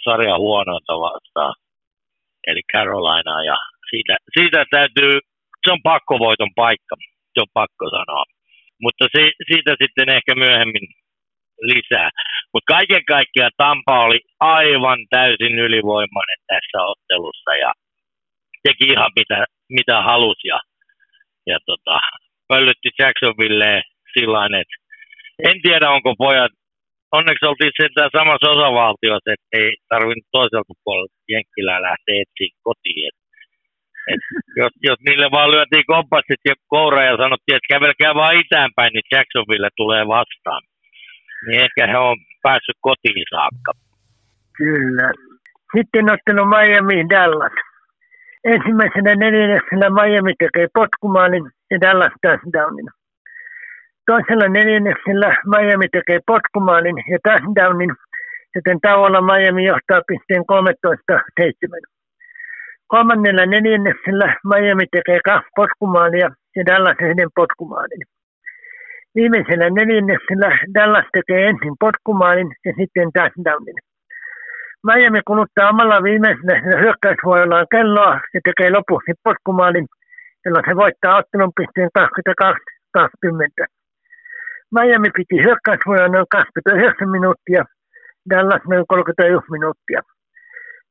[0.05, 1.55] sarja huonoita vastaan,
[2.47, 3.57] eli Carolina ja
[3.91, 5.13] siitä, siitä täytyy,
[5.63, 6.97] se on pakkovoiton paikka,
[7.35, 8.25] se on pakko sanoa.
[8.83, 10.87] Mutta se, siitä sitten ehkä myöhemmin
[11.73, 12.11] lisää.
[12.53, 17.73] Mutta kaiken kaikkiaan Tampa oli aivan täysin ylivoimainen tässä ottelussa ja
[18.63, 20.61] teki ihan mitä, mitä halusi ja,
[21.47, 21.99] ja tota,
[22.49, 23.83] pöllytti Jacksonville
[24.15, 24.77] sillä että
[25.49, 26.53] en tiedä onko pojat,
[27.13, 33.09] onneksi oltiin sentään samassa osavaltiossa, että ei tarvinnut toiselta puolelta Jenkkilää lähteä etsiä kotiin.
[33.09, 33.19] Et
[34.61, 39.11] jos, jos niille vaan lyötiin kompassit ja koura ja sanottiin, että kävelkää vaan itäänpäin, niin
[39.13, 40.63] Jacksonville tulee vastaan.
[41.47, 43.73] Niin ehkä he on päässyt kotiin saakka.
[44.59, 45.13] Kyllä.
[45.77, 47.57] Sitten ottelu Miami Dallas.
[48.45, 52.89] Ensimmäisenä neljänneksellä Miami tekee potkumaalin ja Dallas touchdownin.
[54.07, 57.93] Toisella neljänneksellä Miami tekee potkumaalin ja touchdownin,
[58.55, 61.96] joten tauolla Miami johtaa pisteen 13-7.
[62.89, 68.03] Kolmannella neljänneksellä Miami tekee kaksi potkumaalia ja Dallas yhden potkumaalin.
[69.15, 73.79] Viimeisellä neljänneksellä Dallas tekee ensin potkumaalin ja sitten touchdownin.
[74.87, 79.87] Miami kuluttaa omalla viimeisellä hyökkäysvuorollaan kelloa ja tekee lopuksi potkumaalin,
[80.45, 83.67] jolloin se voittaa ottelun pisteen 22-20.
[84.75, 87.65] Miami piti hyökkäysvuoroa noin 29 minuuttia,
[88.31, 90.01] Dallas noin 31 minuuttia.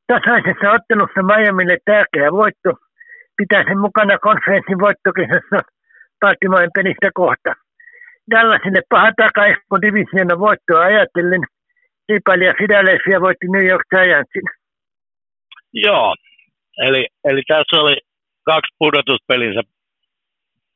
[0.06, 2.70] Tasaisessa ottelussa Miamille tärkeä voitto
[3.36, 5.58] pitää sen mukana konferenssin voittokisassa
[6.20, 7.52] Baltimoren pelistä kohta.
[8.30, 11.42] Dallasille paha takaisku divisiona voittoa ajatellen–
[12.06, 14.46] Kilpailija Philadelphia voitti New York Giantsin.
[15.72, 16.14] Joo,
[16.86, 17.96] eli, eli tässä oli
[18.44, 19.62] kaksi pudotuspelinsä,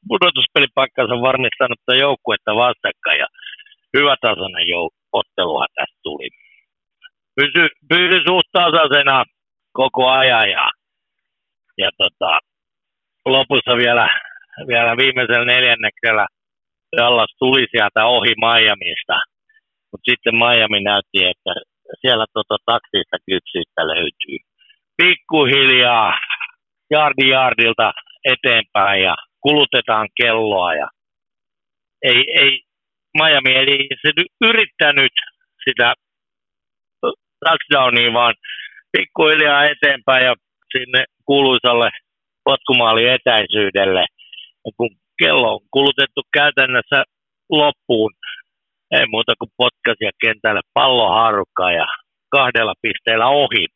[0.09, 3.27] pudotuspelipaikkansa varmistanutta joukkuetta vastakkain ja
[3.97, 6.29] hyvä tasainen jou- otteluhan tästä tuli.
[7.41, 9.25] Pysy, pysy suht tasaisena
[9.73, 10.71] koko ajan ja,
[11.79, 12.39] ja tota,
[13.27, 14.09] lopussa vielä,
[14.67, 16.27] vielä viimeisellä neljänneksellä
[16.97, 19.21] Dallas tuli sieltä ohi Miamista
[19.91, 21.53] mutta sitten Miami näytti, että
[22.01, 24.39] siellä tota taksista kypsyyttä löytyy.
[24.97, 26.19] Pikkuhiljaa
[26.91, 27.93] jardi jardilta
[28.25, 30.89] eteenpäin ja kulutetaan kelloa ja
[32.03, 32.63] ei, ei
[33.19, 33.89] Miami ei
[34.41, 35.13] yrittänyt
[35.69, 35.95] sitä
[37.45, 38.35] touchdownia, vaan
[38.93, 40.35] pikkuhiljaa eteenpäin ja
[40.73, 41.91] sinne kuuluisalle
[42.45, 44.05] potkumaali etäisyydelle.
[44.65, 44.91] Ja kun
[45.23, 47.05] kello on kulutettu käytännössä
[47.51, 48.13] loppuun,
[48.91, 51.87] ei muuta kuin potkasia kentälle palloharukkaa ja
[52.31, 53.67] kahdella pisteellä ohi.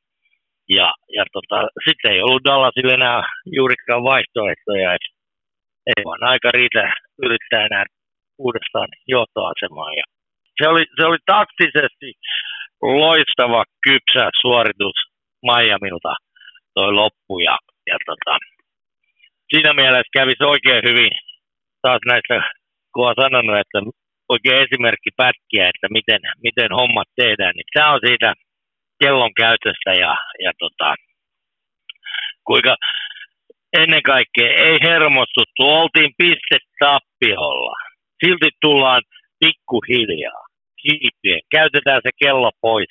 [0.69, 3.23] Ja, ja tota, sitten ei ollut Dallasille enää
[3.57, 5.11] juurikaan vaihtoehtoja, että
[5.87, 7.85] ei vaan aika riitä yrittää enää
[8.39, 9.95] uudestaan johtoasemaan.
[10.01, 10.05] Ja
[10.59, 12.09] se, oli, se oli taktisesti
[12.85, 14.97] loistava, kypsä suoritus
[15.43, 16.15] Miamilta
[16.75, 17.39] toi loppu.
[17.39, 18.39] Ja, ja tota,
[19.51, 21.13] siinä mielessä kävisi oikein hyvin
[21.83, 22.35] taas näistä,
[22.93, 23.79] kun olen sanonut, että
[24.29, 28.35] oikein esimerkki pätkiä, että miten, miten hommat tehdään, niin tämä on siitä
[29.01, 30.95] kellon käytöstä ja, ja tota,
[32.47, 32.77] kuinka
[33.81, 37.77] ennen kaikkea ei hermostuttu, oltiin piste tappiolla.
[38.25, 39.03] Silti tullaan
[39.41, 40.44] pikkuhiljaa,
[40.85, 42.89] kiipien, käytetään se kello pois,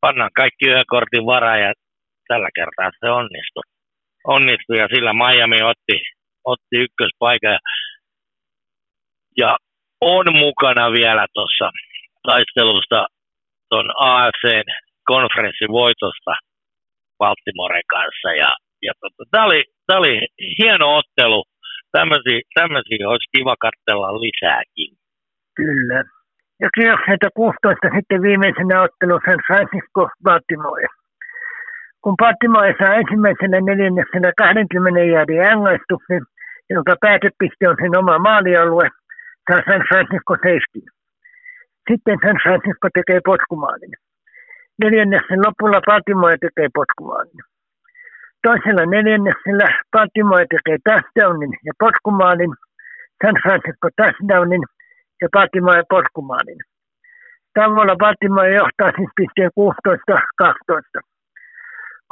[0.00, 1.72] pannaan kaikki yhden kortin varaan ja
[2.28, 3.62] tällä kertaa se onnistui.
[4.26, 5.96] Onnistui ja sillä Miami otti,
[6.44, 7.58] otti ykköspaikan.
[9.36, 9.56] Ja
[10.00, 11.70] on mukana vielä tuossa
[12.22, 13.06] taistelusta
[13.70, 14.68] tuon AFCn
[15.04, 16.32] konferenssin voitosta
[17.18, 18.28] Baltimoren kanssa.
[18.42, 18.50] Ja,
[18.82, 20.26] ja tota, tämä oli, oli
[20.58, 21.44] hieno ottelu.
[22.54, 24.96] Tämmöisiä olisi kiva katsella lisääkin.
[25.56, 26.04] Kyllä.
[26.62, 30.86] Ja kierrokselta 16 sitten viimeisenä ottelu San Francisco Baltimore.
[32.02, 36.22] Kun Baltimore saa ensimmäisenä neljänneksellä 20 jäädin rangaistuksen,
[36.70, 38.88] jonka päätepiste on sen oma maalialue–
[39.48, 40.80] San Francisco safety.
[41.88, 43.94] Sitten San Francisco tekee potkumaalin.
[44.82, 47.40] Neljänneksen lopulla Baltimore tekee potkumaalin.
[48.42, 52.52] Toisella neljänneksellä Baltimore tekee touchdownin ja potkumaalin,
[53.24, 54.64] San Francisco touchdownin
[55.22, 56.60] ja Baltimore potkumaalin.
[57.54, 61.00] Tavalla Baltimore johtaa siis pisteen 16-12.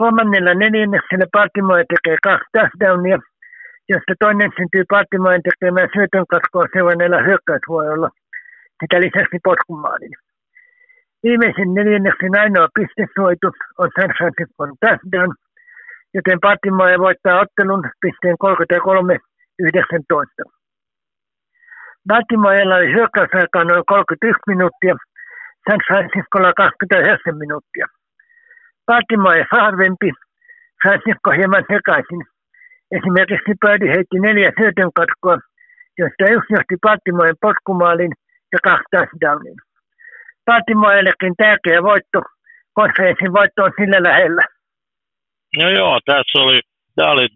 [0.00, 3.18] Kolmannella neljänneksellä Baltimore tekee kaksi touchdownia
[3.92, 8.08] josta toinen syntyy Baltimoren tekemään syötön katkoa seuranneella hyökkäysvuorolla
[8.80, 10.14] sitä lisäksi potkumaalin.
[11.22, 15.30] Viimeisen neljänneksen ainoa pistesuoitus on San Francisco touchdown,
[16.14, 20.59] joten Baltimore voittaa ottelun pisteen 33-19.
[22.08, 24.94] Baltimorella oli hyökkäysaikaa noin 31 minuuttia,
[25.66, 27.86] San Franciscolla 29 minuuttia.
[28.86, 30.10] Baltimore vahvempi,
[30.82, 32.22] Francisco hieman sekaisin–
[32.96, 35.36] Esimerkiksi Pöydi heitti neljä syötön katkoa,
[35.98, 38.12] josta yksi johti Baltimoren potkumaalin
[38.52, 39.58] ja kaksi touchdownin.
[40.46, 42.20] Baltimorellekin tärkeä voitto,
[42.72, 44.42] konferenssin voitto on sillä lähellä.
[45.60, 46.60] No joo, tässä oli,
[46.94, 47.28] tämä oli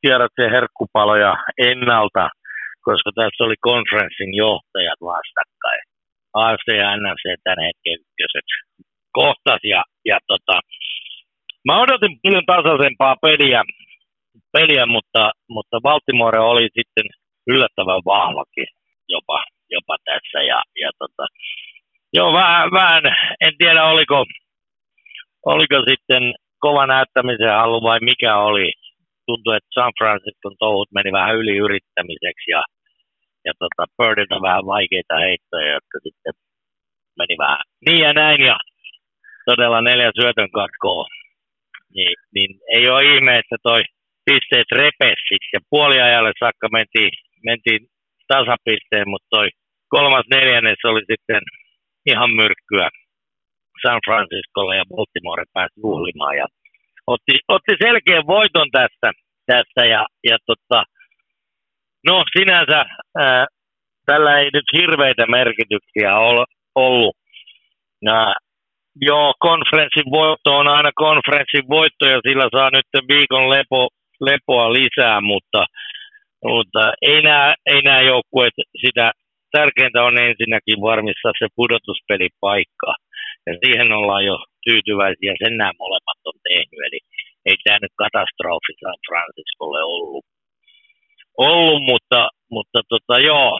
[0.00, 2.28] tiedätte herkkupaloja ennalta,
[2.86, 5.82] koska tässä oli konferenssin johtajat vastakkain.
[6.42, 8.48] AFC ja NFC tämän hetken ykköset
[9.18, 10.56] kohtas ja, ja tota,
[11.66, 13.62] mä odotin paljon tasaisempaa peliä
[14.52, 17.06] peliä, mutta, mutta Baltimore oli sitten
[17.46, 18.66] yllättävän vahvakin
[19.08, 20.38] jopa, jopa tässä.
[20.42, 21.26] Ja, ja tota,
[22.12, 23.02] joo, vähän, vähän,
[23.40, 24.24] en tiedä oliko,
[25.46, 28.72] oliko sitten kova näyttämisen halu vai mikä oli.
[29.26, 32.62] Tuntui, että San Francisco touhut meni vähän yli yrittämiseksi ja,
[33.46, 36.34] ja tota, Birdiltä vähän vaikeita heittoja, jotka sitten
[37.18, 38.56] meni vähän niin ja näin ja
[39.44, 41.04] todella neljä syötön katkoa.
[41.94, 43.82] Niin, niin ei ole ihme, että toi
[44.26, 47.12] pisteet repessit ja puoliajalle saakka mentiin,
[47.44, 47.82] mentiin
[48.28, 49.48] tasapisteen, mutta toi
[49.88, 51.42] kolmas neljännes oli sitten
[52.06, 52.88] ihan myrkkyä
[53.82, 56.46] San Franciscolle ja Baltimore pääsi juhlimaan ja
[57.06, 59.08] otti, otti selkeän voiton tästä,
[59.46, 60.84] tästä ja, ja tota,
[62.06, 62.84] no sinänsä
[63.18, 63.46] ää,
[64.06, 67.16] tällä ei nyt hirveitä merkityksiä ol, ollut.
[68.02, 68.34] Ja,
[69.00, 73.88] joo, konferenssin voitto on aina konferenssin voitto ja sillä saa nyt viikon lepo,
[74.20, 75.64] lepoa lisää, mutta,
[76.44, 78.54] mutta ei nämä, ei nämä joukkueet
[78.86, 79.12] sitä
[79.56, 82.90] tärkeintä on ensinnäkin varmistaa se pudotuspelipaikka.
[83.46, 86.80] Ja siihen ollaan jo tyytyväisiä, sen nämä molemmat on tehnyt.
[86.88, 87.00] Eli
[87.48, 90.24] ei tämä nyt katastrofi San Franciscolle ollut.
[91.36, 93.58] Ollut mutta, mutta tota, joo,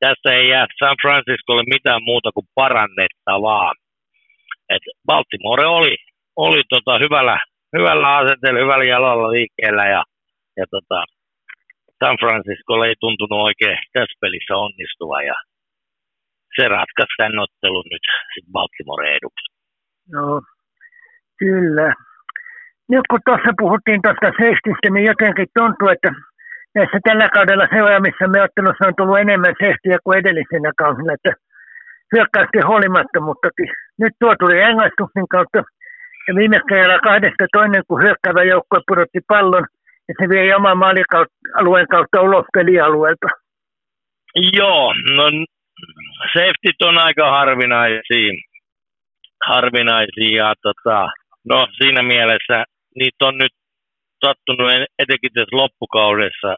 [0.00, 3.72] tässä ei jää San Franciscolle mitään muuta kuin parannettavaa.
[4.68, 5.96] Et Baltimore oli,
[6.36, 7.38] oli tota hyvällä,
[7.76, 10.02] hyvällä asenteella, hyvällä jalalla liikkeellä ja,
[10.56, 11.04] ja tota,
[12.04, 15.34] San Francisco ei tuntunut oikein tässä pelissä onnistua ja
[16.56, 19.46] se ratkaisi tämän ottelun nyt sitten Baltimore eduksi.
[20.12, 20.42] No,
[21.38, 21.94] kyllä.
[22.88, 26.10] Nyt kun tuossa puhuttiin tuosta seististä, niin jotenkin tuntuu, että
[26.76, 27.66] näissä tällä kaudella
[28.32, 31.32] me ottelussa on tullut enemmän sehtiä kuin edellisenä kaudella, että
[32.12, 33.68] hyökkäysten huolimattomuuttakin.
[34.02, 35.58] Nyt tuo tuli engaistuksen kautta
[36.28, 39.66] ja viime kerralla kahdesta toinen, kun hyökkäävä joukkue pudotti pallon,
[40.08, 41.34] ja se vie oman maalikautta
[41.90, 43.28] kautta ulos pelialueelta.
[44.58, 45.24] Joo, no
[46.32, 48.32] safetyt on aika harvinaisia,
[49.46, 51.08] harvinaisia tota,
[51.44, 52.64] no siinä mielessä
[52.98, 53.52] niitä on nyt
[54.24, 56.56] sattunut etenkin tässä loppukaudessa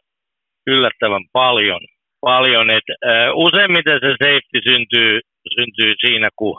[0.73, 1.81] yllättävän paljon.
[2.21, 5.19] paljon et, äh, useimmiten se safety syntyy,
[5.55, 6.57] syntyy siinä, kun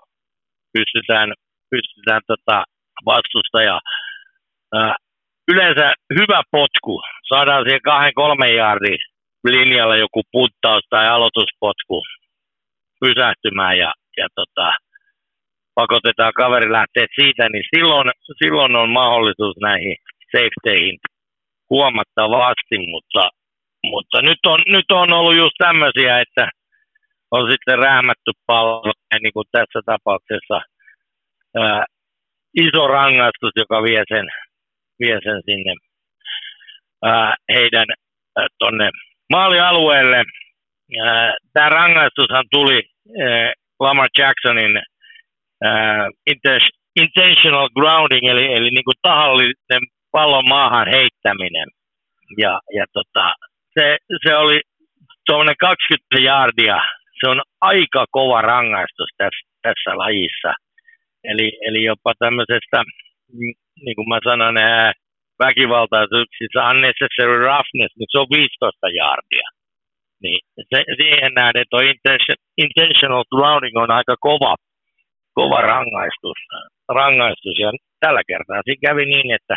[0.72, 1.28] pystytään,
[1.70, 2.64] pystytään tota
[3.06, 3.80] vastustaja
[4.76, 4.94] äh,
[5.52, 5.86] yleensä
[6.18, 7.02] hyvä potku.
[7.28, 8.98] Saadaan siihen kahden kolmen jaardin
[9.44, 12.02] linjalla joku puttaus tai aloituspotku
[13.00, 14.72] pysähtymään ja, ja tota,
[15.74, 18.10] pakotetaan kaveri lähteä siitä, niin silloin,
[18.44, 19.96] silloin on mahdollisuus näihin
[20.32, 20.98] safeteihin
[21.70, 23.22] huomattavasti, mutta,
[23.84, 26.48] mutta nyt, on, nyt on ollut just tämmöisiä, että
[27.30, 30.60] on sitten räämätty pallo, niin kuin tässä tapauksessa
[31.56, 31.84] ää,
[32.54, 34.26] iso rangaistus, joka vie sen,
[35.00, 35.74] vie sen sinne
[37.04, 37.86] ää, heidän
[38.38, 38.90] ää, tonne
[39.32, 40.24] maalialueelle.
[41.52, 42.82] Tämä rangaistushan tuli
[43.22, 44.82] ää, Lamar Jacksonin
[45.64, 46.08] ää,
[47.00, 51.68] intentional grounding, eli, eli niin kuin tahallinen pallon maahan heittäminen.
[52.38, 53.32] Ja, ja tota,
[53.74, 54.60] se, se oli
[55.26, 56.78] tuommoinen 20 jardia.
[57.20, 60.52] Se on aika kova rangaistus tässä, tässä lajissa.
[61.24, 62.78] Eli, eli jopa tämmöisestä,
[63.84, 64.56] niin kuin mä sanon,
[65.44, 69.48] väkivaltaisuuksissa unnecessary roughness, niin se on 15 jardia.
[70.22, 71.76] Niin se, siihen nähden, että
[72.64, 74.54] intentional drowning on aika kova,
[75.38, 76.38] kova rangaistus,
[76.88, 77.56] rangaistus.
[77.64, 79.56] Ja tällä kertaa siinä kävi niin, että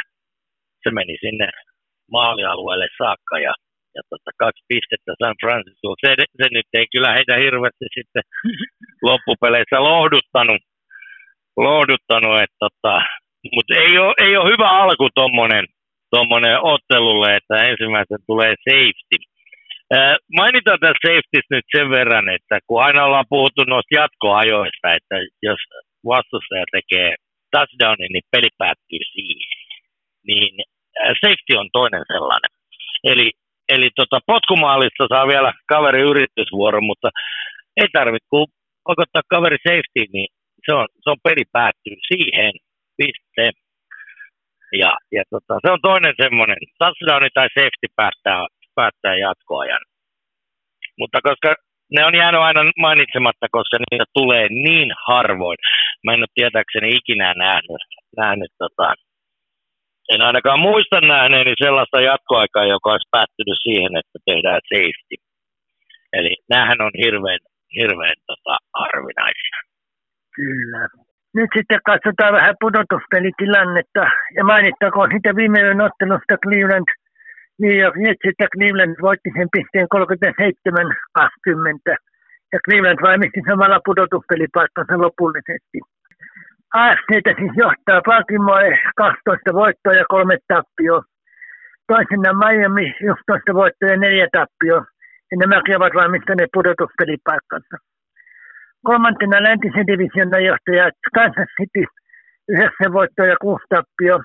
[0.83, 1.47] se meni sinne
[2.11, 3.53] maalialueelle saakka ja,
[3.95, 5.87] ja tota, kaksi pistettä San Francisco.
[6.03, 8.23] Se, se nyt ei kyllä heitä hirveästi sitten
[9.09, 10.61] loppupeleissä lohduttanut,
[11.67, 12.93] lohduttanut että tota,
[13.55, 15.65] mutta ei ole, ei ole hyvä alku tuommoinen
[16.15, 19.17] tommonen ottelulle, että ensimmäisen tulee safety.
[19.93, 25.15] Ää, mainitaan tässä safetys nyt sen verran, että kun aina ollaan puhuttu noista jatkoajoista, että
[25.49, 25.61] jos
[26.11, 27.09] vastustaja tekee
[27.51, 29.57] touchdownin, niin peli päättyy siihen.
[30.29, 30.53] Niin
[31.21, 32.51] safety on toinen sellainen.
[33.11, 33.27] Eli,
[33.73, 37.09] eli tota, potkumaalista saa vielä kaveri yritysvuoro, mutta
[37.81, 38.47] ei tarvitse, kun
[38.87, 40.27] pakottaa kaveri safety, niin
[40.65, 42.51] se on, se on peli päättyy siihen
[42.97, 43.45] piste.
[44.81, 49.83] Ja, ja tota, se on toinen semmoinen, touchdowni tai safety päättää, päättää jatkoajan.
[50.99, 51.55] Mutta koska
[51.95, 55.57] ne on jäänyt aina mainitsematta, koska niitä tulee niin harvoin.
[56.03, 57.83] Mä en ole tietääkseni ikinä nähnyt,
[58.17, 58.93] nähnyt tota,
[60.11, 65.15] en ainakaan muista nähneeni sellaista jatkoaikaa, joka olisi päättynyt siihen, että tehdään safety.
[66.17, 67.39] Eli näähän on hirveän,
[67.79, 69.57] hirveän tota, harvinaisia.
[70.35, 70.87] Kyllä.
[71.37, 74.03] Nyt sitten katsotaan vähän pudotuspelitilannetta
[74.37, 76.89] ja mainittakoon siitä viime yön ottelusta Cleveland
[77.61, 79.97] New York Jets, että Cleveland voitti sen pisteen 37-20
[82.53, 85.79] ja Cleveland vaimisti samalla pudotuspelipaikkansa lopullisesti.
[86.73, 91.01] AFCtä siis johtaa Baltimore 12 voittoa ja kolme tappioa.
[91.87, 94.85] Toisena Miami 11 voittoa ja neljä tappioa.
[95.31, 97.75] Ja nämäkin ovat valmistaneet pudotuspelipaikkansa.
[98.87, 101.83] Kolmantena läntisen divisionan johtaja Kansas City
[102.47, 104.23] 9 voittoa ja kuusi tappioa.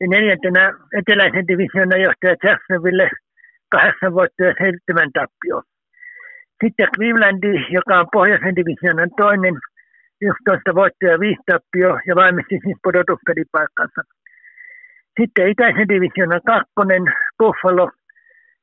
[0.00, 0.62] Ja neljäntenä
[0.98, 3.10] eteläisen divisionan johtaja Jacksonville
[3.70, 5.62] 8 voittoa ja seitsemän tappioa.
[6.64, 9.54] Sitten Clevelandi, joka on pohjoisen divisioonan toinen,
[10.20, 14.00] 11 voittoja ja 5 tappio ja valmisti siis pudotuspelipaikkansa.
[15.20, 17.02] Sitten itäisen divisioonan kakkonen,
[17.38, 17.90] Buffalo,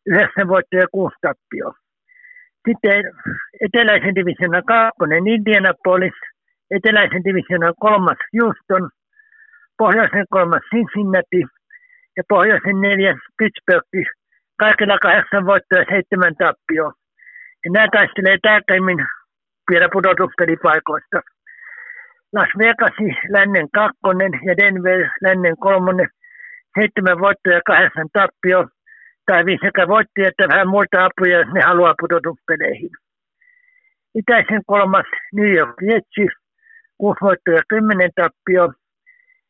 [0.06, 1.74] 9 voittoja ja 6 tappio.
[2.68, 3.04] Sitten
[3.66, 6.18] eteläisen divisioonan kakkonen, Indianapolis,
[6.72, 8.90] eteläisen divisioonan kolmas Houston,
[9.78, 11.44] pohjoisen kolmas Cincinnati
[12.18, 14.10] ja pohjoisen neljäs Pittsburgh,
[14.58, 16.92] kaikilla kahdeksan voittoja ja seitsemän tappioa.
[17.66, 19.00] Ja nämä taistelee tärkeimmin
[19.70, 21.35] vielä pudotuspelipaikoista.
[22.36, 22.98] Las Vegas
[23.30, 26.08] lännen kakkonen ja Denver lännen kolmonen,
[26.76, 28.68] seitsemän voittoja ja kahdeksan tappio.
[29.26, 32.90] Tai sekä voitti että vähän muita apuja, jos ne haluaa pudotuspeleihin.
[34.16, 36.36] Itäisen kolmas New York Jets,
[36.98, 38.74] kuusi voittoja ja kymmenen tappio.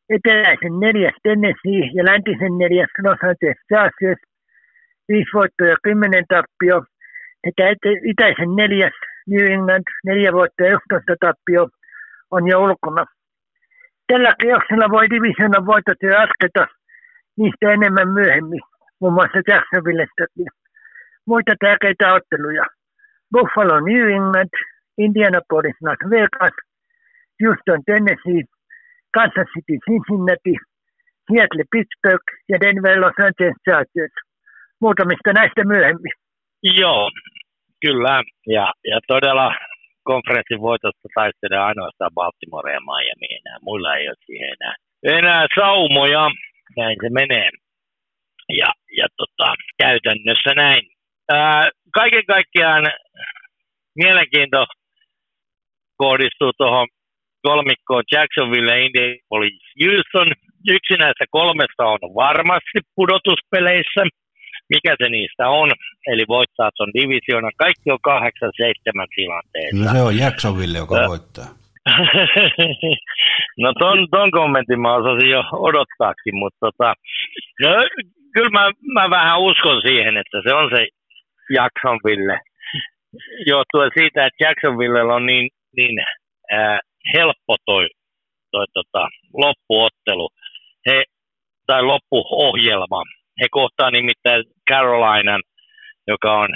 [0.10, 4.22] Eteläisen neljäs Tennessee ja läntisen neljäs Los Angeles Chargers,
[5.08, 6.84] viisi voittoja ja kymmenen tappio
[7.46, 7.64] sekä
[8.12, 8.94] itäisen neljäs
[9.28, 11.70] New England, neljä voittoa ja 11 tappio
[12.36, 13.06] on jo ulkona.
[14.08, 16.64] Tällä kierroksella voi divisioonan voitot jo jatketa
[17.38, 18.64] niistä enemmän myöhemmin,
[19.00, 20.50] muun muassa Jacksonvillestäkin.
[21.32, 22.66] Muita tärkeitä otteluja.
[23.34, 24.52] Buffalo New England,
[25.06, 26.56] Indianapolis Las Vegas,
[27.42, 28.42] Houston Tennessee,
[29.16, 30.56] Kansas City Cincinnati,
[31.28, 34.16] Seattle Pittsburgh ja Denver Los Angeles Chargers.
[34.82, 36.14] Muutamista näistä myöhemmin.
[36.64, 37.12] Joo,
[37.82, 38.24] kyllä.
[38.48, 39.56] Ja, ja todella
[40.12, 43.58] konferenssin voitosta taistelee ainoastaan Baltimore ja Miami enää.
[43.62, 44.76] Muilla ei ole siihen enää,
[45.20, 46.24] enää saumoja.
[46.78, 47.50] Näin se menee.
[48.62, 49.54] Ja, ja tota,
[49.84, 50.84] käytännössä näin.
[51.30, 52.84] Ää, kaiken kaikkiaan
[53.96, 54.66] mielenkiinto
[55.98, 56.88] kohdistuu tuohon
[57.48, 60.30] kolmikkoon Jacksonville, Indianapolis, Houston.
[60.76, 64.02] Yksi näistä kolmesta on varmasti pudotuspeleissä
[64.70, 65.72] mikä se niistä on,
[66.08, 67.52] eli voittaa tuon divisioonan.
[67.58, 69.86] Kaikki on 8-7 tilanteessa.
[69.86, 71.08] No se on Jacksonville, joka ja.
[71.08, 71.50] voittaa.
[73.64, 76.94] no ton, ton kommentin mä osasin jo odottaakin, mutta tota,
[77.62, 77.70] no,
[78.34, 80.88] kyllä mä, mä vähän uskon siihen, että se on se
[81.56, 82.40] Jacksonville.
[83.48, 85.96] Johtuen siitä, että Jacksonville on niin, niin
[86.54, 86.80] äh,
[87.14, 87.88] helppo toi,
[88.52, 90.30] toi tota, loppuottelu
[90.90, 91.04] he,
[91.68, 93.04] tai loppuohjelma
[93.42, 95.42] he kohtaa nimittäin Carolinan,
[96.08, 96.50] joka on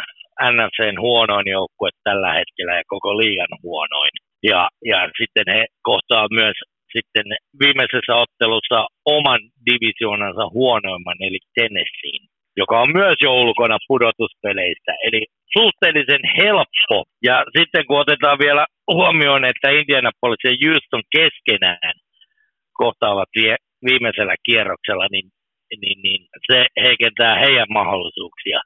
[0.51, 4.11] NFCn huonoin joukkue tällä hetkellä ja koko liigan huonoin.
[4.43, 6.55] Ja, ja sitten he kohtaa myös
[6.95, 7.25] sitten
[7.59, 12.21] viimeisessä ottelussa oman divisioonansa huonoimman, eli Tennesseen,
[12.57, 14.91] joka on myös jo ulkona pudotuspeleistä.
[15.03, 15.25] Eli
[15.57, 16.97] suhteellisen helppo.
[17.23, 21.93] Ja sitten kun otetaan vielä huomioon, että Indianapolis ja Houston keskenään
[22.73, 23.29] kohtaavat
[23.85, 25.25] viimeisellä kierroksella, niin
[25.81, 28.59] niin, niin se heikentää heidän mahdollisuuksia.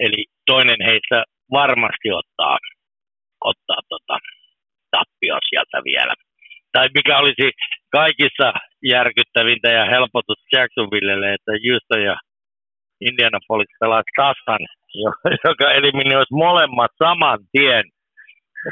[0.00, 2.58] Eli toinen heistä varmasti ottaa,
[3.44, 4.18] ottaa tota,
[4.90, 6.14] tappio sieltä vielä.
[6.72, 7.50] Tai mikä olisi
[7.92, 8.52] kaikissa
[8.82, 12.16] järkyttävintä ja helpotus Jacksonvillelle, että Houston ja
[13.00, 14.62] Indianapolis pelaat tasan,
[15.48, 17.84] joka eliminoisi molemmat saman tien.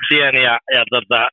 [0.09, 1.29] tien ja, ja tota,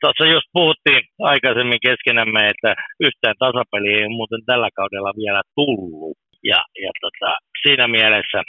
[0.00, 1.02] tuossa just puhuttiin
[1.32, 6.16] aikaisemmin keskenämme, että yhtään tasapeli ei muuten tällä kaudella vielä tullut.
[6.44, 7.30] Ja, ja tota,
[7.62, 8.42] siinä mielessä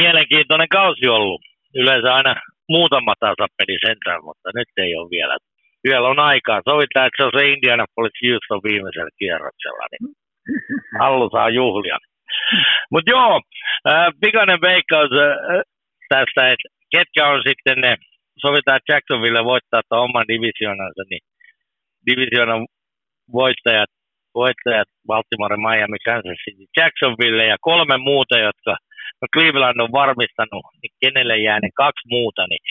[0.00, 1.42] mielenkiintoinen kausi ollut.
[1.74, 2.34] Yleensä aina
[2.68, 5.36] muutama tasapeli sentään, mutta nyt ei ole vielä.
[5.84, 6.60] Vielä on aikaa.
[6.68, 10.04] Sovitaan, että se on se Indianapolis Houston viimeisellä kierroksella, niin
[11.06, 11.98] Allu saa juhlia.
[12.90, 13.40] Mutta joo,
[13.88, 15.62] äh, pikainen veikkaus äh,
[16.08, 17.96] tästä, että ketkä on sitten ne
[18.38, 21.22] sovitaan, että Jacksonville voittaa tuon oman divisionansa, niin
[22.10, 22.66] divisionan
[23.32, 23.90] voittajat,
[24.34, 28.76] voittajat Baltimore, Miami, Kansas City, Jacksonville ja kolme muuta, jotka
[29.22, 32.62] no Cleveland on varmistanut, niin kenelle jää ne kaksi muuta, niin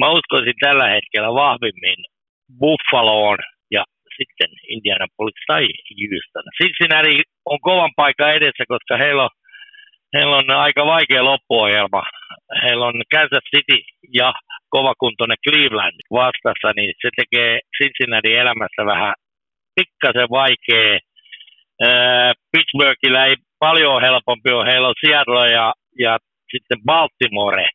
[0.00, 2.00] mä uskoisin tällä hetkellä vahvimmin
[2.60, 3.38] Buffaloon
[3.70, 3.84] ja
[4.16, 5.62] sitten Indianapolis tai
[6.00, 6.44] Houston.
[6.60, 9.30] Cincinnati on kovan paikan edessä, koska heillä on,
[10.16, 12.02] heillä on aika vaikea loppuohjelma.
[12.62, 13.78] Heillä on Kansas City
[14.14, 14.32] ja
[14.74, 19.14] kovakuntoinen Cleveland vastassa, niin se tekee Cincinnati elämässä vähän
[19.76, 20.98] pikkasen vaikea.
[22.52, 25.66] Pittsburghillä ei paljon helpompi ole, heillä on Seattle ja,
[26.04, 26.12] ja
[26.52, 27.68] sitten Baltimore,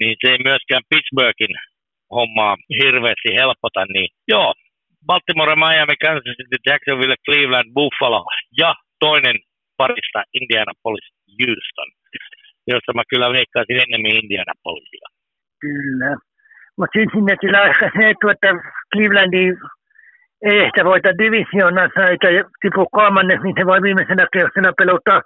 [0.00, 1.54] niin se ei myöskään Pittsburghin
[2.16, 4.54] hommaa hirveästi helpota, niin joo,
[5.06, 8.24] Baltimore, Miami, Kansas City, Jacksonville, Cleveland, Buffalo
[8.60, 8.74] ja
[9.04, 9.36] toinen
[9.76, 11.08] parista Indianapolis,
[11.38, 11.90] Houston,
[12.72, 15.19] josta mä kyllä veikkaisin enemmän Indianapolisia.
[15.60, 16.16] Kyllä.
[16.76, 16.98] Mutta
[17.94, 18.48] se etu, että
[18.92, 19.44] Clevelandi
[20.50, 22.28] ei ehkä voita divisioonansa eikä
[22.62, 25.20] tipu kolmannes, niin se voi viimeisenä kierroksena peluttaa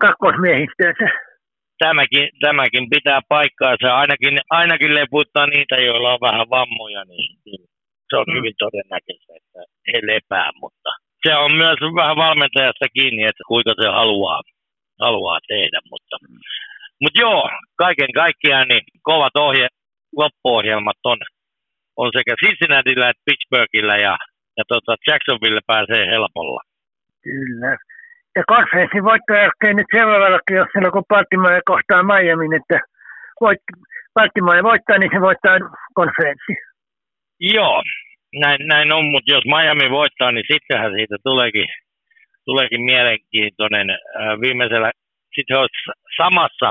[0.00, 1.08] kakkosmiehistöönsä.
[1.84, 3.96] tämäkin, tämäkin pitää paikkaansa.
[4.02, 7.62] Ainakin, ainakin leputtaa niitä, joilla on vähän vammoja, niin, niin
[8.08, 8.34] se on mm.
[8.36, 9.60] hyvin todennäköistä, että
[9.90, 10.90] he lepää, mutta
[11.24, 14.40] se on myös vähän valmentajasta kiinni, että kuinka se haluaa,
[15.00, 16.16] haluaa tehdä, mutta,
[17.02, 19.66] mutta joo, kaiken kaikkiaan niin kovat ohje,
[20.16, 21.18] loppuohjelmat on,
[21.96, 24.14] on sekä Cincinnatilla että Pittsburghillä ja,
[24.56, 26.60] ja tota Jacksonville pääsee helpolla.
[27.22, 27.76] Kyllä.
[28.36, 32.78] Ja konferenssin voittoja nyt seuraavallakin, jos siellä kun Baltimore kohtaa Miamin, että
[33.40, 33.62] voit,
[34.14, 35.56] Baltimore voittaa, niin se voittaa
[35.94, 36.52] konferenssi.
[37.40, 37.82] Joo,
[38.42, 41.66] näin, näin on, mutta jos Miami voittaa, niin sittenhän siitä tuleekin,
[42.44, 43.88] tuleekin mielenkiintoinen.
[44.40, 44.90] Viimeisellä,
[45.34, 45.80] sitten olisi
[46.16, 46.68] samassa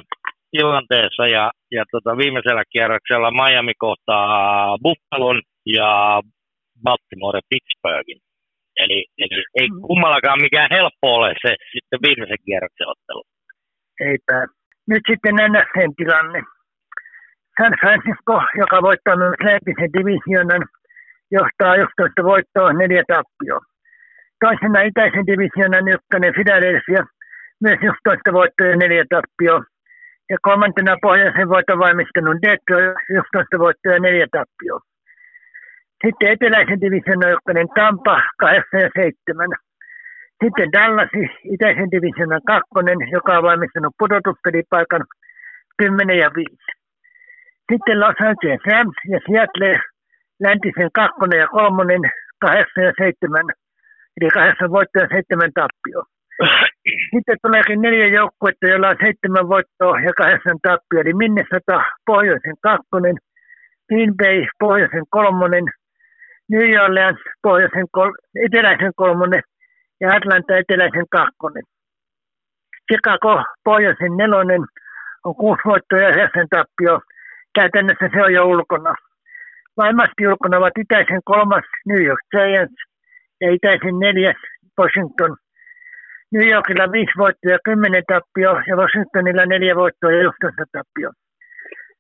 [0.52, 6.22] tilanteessa ja, ja tota, viimeisellä kierroksella Miami kohtaa Buffalon ja
[6.84, 8.20] Baltimore Pittsburghin.
[8.84, 9.82] Eli, eli ei mm.
[9.82, 13.24] kummallakaan mikään helppo ole se sitten viimeisen kierroksen ottelu.
[14.10, 14.38] Eipä.
[14.92, 16.42] Nyt sitten NFCn tilanne.
[17.58, 20.64] San Francisco, joka voittaa myös läntisen divisionan,
[21.32, 23.62] johtaa 11 voittoa, neljä tappioa.
[24.40, 27.02] Toisena itäisen divisionan ykkönen Philadelphia,
[27.70, 29.64] 11 voittoa ja neljä tappioa.
[30.30, 34.80] Ja kolmantena pohjoisen voiton valmistunut Detroit, 11 voittoa ja neljä tappioa.
[36.06, 39.50] Sitten eteläisen divisionan ykkönen Tampa, 8 ja 7.
[40.44, 41.10] Sitten Dallas,
[41.54, 45.04] itäisen divisionan kakkonen, joka on valmistanut pudotuspelipaikan
[45.78, 46.56] 10 ja 5.
[47.72, 49.80] Sitten Los Angeles Rams ja Seattle,
[50.40, 52.02] läntisen kakkonen ja kolmonen,
[52.40, 53.46] 8 ja 7.
[54.18, 56.06] Eli 8 voittoa ja 7 tappioa.
[57.12, 61.02] Sitten tuleekin neljä joukkuetta, joilla on seitsemän voittoa ja kahdeksan tappia.
[61.02, 63.16] Eli Minnesota pohjoisen kakkonen,
[63.90, 65.66] Green Bay pohjoisen kolmonen,
[66.50, 69.42] New Orleans pohjoisen kol- eteläisen kolmonen
[70.02, 71.64] ja Atlanta eteläisen kakkonen.
[72.92, 74.62] Chicago pohjoisen nelonen
[75.26, 77.02] on kuusi voittoa ja yhdeksän tappio.
[77.56, 78.94] Käytännössä se on jo ulkona.
[79.78, 82.82] Vaimasti ulkona ovat itäisen kolmas New York Giants
[83.42, 84.36] ja itäisen neljäs
[84.80, 85.38] Washington.
[86.34, 91.10] New Yorkilla viisi voittoa ja kymmenen tappio ja Washingtonilla neljä voittoa ja 11 tappio.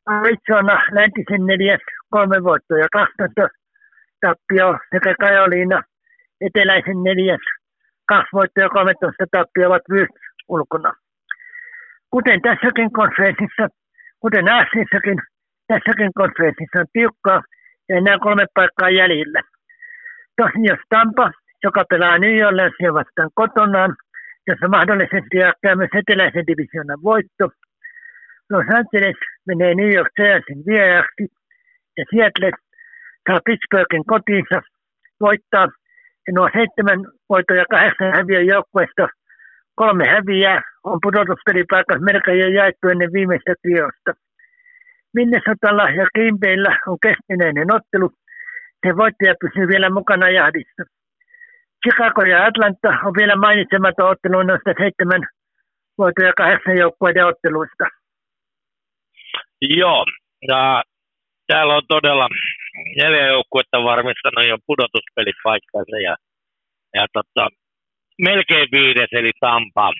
[0.06, 3.48] Arizona läntisen neljäs kolme voittoa ja 12
[4.22, 5.82] tappio sekä Kajoliina
[6.42, 7.44] eteläisen neljäs
[8.06, 10.10] kaksi voittoa ja 13 tappio ovat myös
[10.48, 10.94] ulkona.
[12.12, 13.68] Kuten tässäkin konferenssissa,
[14.20, 15.20] kuten Aasissakin,
[15.68, 17.42] tässäkin konferenssissa on tiukkaa
[17.90, 19.42] ja enää kolme paikkaa jäljellä.
[20.38, 21.32] Tosin jos Tampa,
[21.64, 23.96] joka pelaa New Orleansia vastaan kotonaan,
[24.48, 27.46] jossa mahdollisesti jatkaa myös eteläisen divisioonan voitto,
[28.50, 31.26] Los Angeles menee New York Giantsin vieraaksi
[31.98, 32.52] ja Seattle
[33.28, 34.62] saa Pittsburghin kotiinsa
[35.20, 35.68] voittaa.
[36.28, 39.08] Ja nuo seitsemän voittoja ja kahdeksan häviön joukkueesta
[39.76, 44.12] kolme häviää on pudotuspelipaikassa melkein jaettu ennen viimeistä kierrosta.
[45.14, 46.06] Minnesotalla ja
[46.39, 48.10] Bayllä on keskinäinen ottelu.
[48.88, 50.84] Se voittaja pysyy vielä mukana jahdissa.
[51.84, 55.24] Chicago ja Atlanta on vielä mainitsematon ottelu noista seitsemän
[55.98, 57.86] voittoja ja kahdeksan joukkueiden otteluista.
[59.62, 60.06] Joo,
[60.48, 60.84] ja
[61.48, 62.28] täällä on todella
[62.98, 66.16] neljä joukkuetta varmistanut jo pudotuspelipaikkansa ja,
[66.94, 67.48] ja tota,
[68.28, 69.94] melkein viides eli Tampa,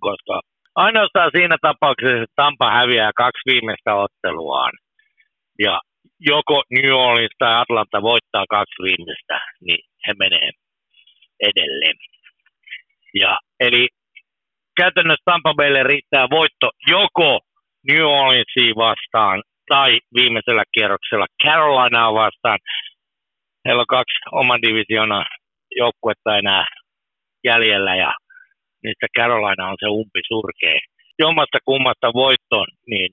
[0.00, 0.40] koska
[0.74, 4.72] ainoastaan siinä tapauksessa, että Tampa häviää kaksi viimeistä otteluaan
[5.58, 5.80] ja
[6.20, 10.50] joko New Orleans tai Atlanta voittaa kaksi viimeistä, niin he menee
[11.50, 11.96] edelleen.
[13.14, 13.88] Ja, eli
[14.80, 17.40] käytännössä Tampa Baylle riittää voitto joko
[17.88, 22.58] New Orleansiin vastaan tai viimeisellä kierroksella Carolinaa vastaan.
[23.64, 25.24] Heillä on kaksi oman divisiona
[25.76, 26.64] joukkuetta enää
[27.44, 28.12] jäljellä ja
[28.84, 30.78] niistä Carolina on se umpi surkea.
[31.18, 33.10] Jommasta kummasta voittoon, niin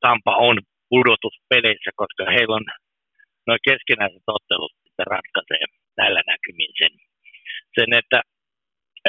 [0.00, 0.56] Tampa on
[0.88, 2.64] pudotuspeleissä, koska heillä on
[3.46, 5.64] noin keskinäiset ottelut että ratkaisee
[5.96, 6.92] näillä näkymin sen,
[7.78, 8.20] sen että,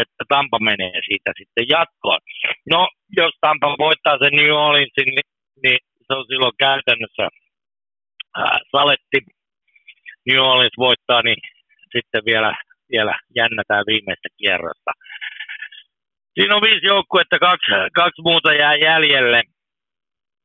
[0.01, 2.20] että Tampa menee siitä sitten jatkoon.
[2.70, 5.30] No, jos Tampa voittaa sen New Orleansin, niin,
[5.64, 7.28] niin se on silloin käytännössä
[8.38, 9.20] ää, saletti.
[10.28, 11.41] New Orleans voittaa, niin
[11.95, 12.55] sitten vielä,
[12.91, 14.91] vielä jännätään viimeistä kierrosta.
[16.34, 19.43] Siinä on viisi joukkuetta, kaksi, kaksi muuta jää jäljelle.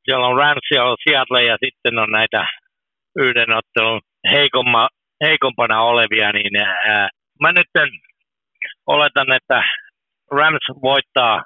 [0.05, 2.47] Siellä on Rams, siellä on Seattle ja sitten on näitä
[3.19, 4.01] yhden ottelun
[4.33, 4.89] heikomma,
[5.25, 7.09] heikompana olevia, niin ää,
[7.41, 7.91] mä nyt
[8.87, 9.62] oletan, että
[10.30, 11.43] Rams voittaa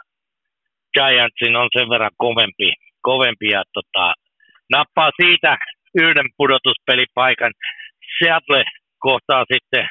[0.94, 2.72] Giantsin, on sen verran kovempi
[3.02, 4.14] kovempi ja tota,
[4.70, 5.56] nappaa siitä
[5.94, 7.52] yhden pudotuspelipaikan.
[8.18, 8.64] Seattle
[8.98, 9.88] kohtaa sitten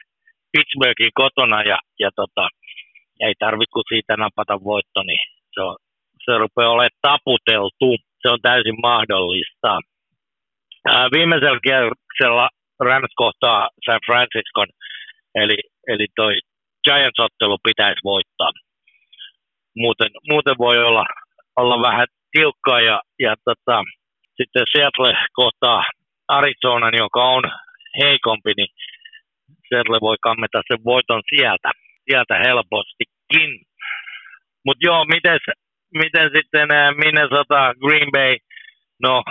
[0.51, 2.47] Pittsburghin kotona ja, ja tota,
[3.19, 5.19] ei tarvitse kuin siitä napata voitto, niin
[5.53, 5.75] se on,
[6.25, 7.89] se rupeaa olemaan taputeltu.
[8.21, 9.79] Se on täysin mahdollista.
[10.87, 14.67] Ää, viimeisellä kierroksella Rams kohtaa San Franciscon,
[15.35, 15.57] eli,
[15.87, 16.33] eli toi
[16.83, 18.51] Giants-ottelu pitäisi voittaa.
[19.75, 21.05] Muuten, muuten voi olla,
[21.55, 23.83] olla vähän tiukkaa ja, ja tota,
[24.37, 25.83] sitten Seattle kohtaa
[26.27, 27.43] Arizonan, joka on
[28.03, 28.71] heikompi, niin
[29.69, 31.71] Seattle voi kammeta sen voiton sieltä,
[32.09, 33.51] sieltä helpostikin.
[34.65, 35.39] Mutta joo, miten,
[35.93, 36.67] miten sitten
[37.03, 38.37] Minnesota, Green Bay,
[39.03, 39.23] no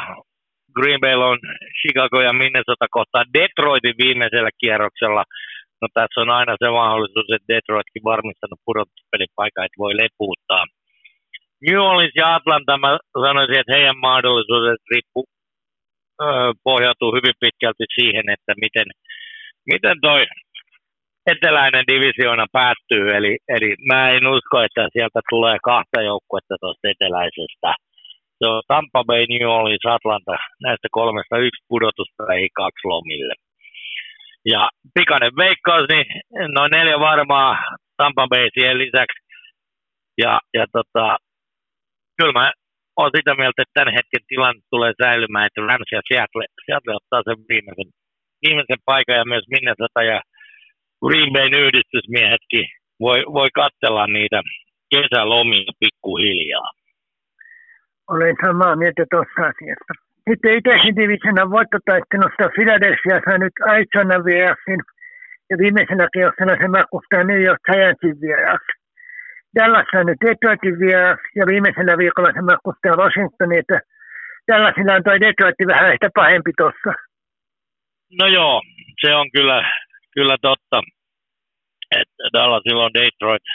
[0.77, 1.39] Green Bay on
[1.81, 5.25] Chicago ja Minnesota kohtaa Detroitin viimeisellä kierroksella.
[5.83, 10.64] No tässä on aina se mahdollisuus, että Detroitkin varmistanut pudotuspelipaikan, että voi lepuuttaa.
[11.64, 15.24] New Orleans ja Atlanta, mä sanoisin, että heidän mahdollisuudet riippuu,
[16.68, 18.89] pohjautuu hyvin pitkälti siihen, että miten,
[19.72, 20.20] miten toi
[21.33, 23.05] eteläinen divisioona päättyy.
[23.18, 27.70] Eli, eli mä en usko, että sieltä tulee kahta joukkuetta tuosta eteläisestä.
[28.39, 30.33] Se on Tampa Bay, New Orleans, Atlanta.
[30.66, 33.35] Näistä kolmesta yksi pudotusta ei kaksi lomille.
[34.45, 36.07] Ja pikainen veikkaus, niin
[36.55, 37.59] noin neljä varmaa
[37.97, 39.18] Tampa Bay siihen lisäksi.
[40.18, 41.16] Ja, ja tota,
[42.18, 42.53] kyllä mä
[42.97, 47.22] olen sitä mieltä, että tämän hetken tilanne tulee säilymään, että Rams ja Seattle, Seattle ottaa
[47.26, 47.91] sen viimeisen,
[48.45, 50.18] viimeisen paikan ja myös Minnesota ja
[51.05, 52.66] Green Bayn yhdistysmiehetkin
[53.01, 54.41] voi, voi katsella niitä
[54.95, 56.70] kesälomia pikkuhiljaa.
[58.11, 60.08] Olen samaa mieltä tuossa asiassa.
[60.29, 64.74] Sitten itäisen divisionan voittotaistelusta Philadelphia sai nyt Arizona vieraaksi
[65.51, 68.72] ja viimeisenä kierroksella se matkustaa New York Giantsin vieraaksi.
[69.57, 73.79] Dallas on nyt Detroitin vieraaksi ja viimeisellä viikolla se matkustaa Washingtonin, että
[74.49, 76.91] Dallasilla on toi Detroit vähän ehkä pahempi tuossa.
[78.20, 78.62] No joo,
[79.01, 79.59] se on kyllä,
[80.14, 80.79] kyllä totta,
[82.01, 83.47] että Dallasilla on Detroit,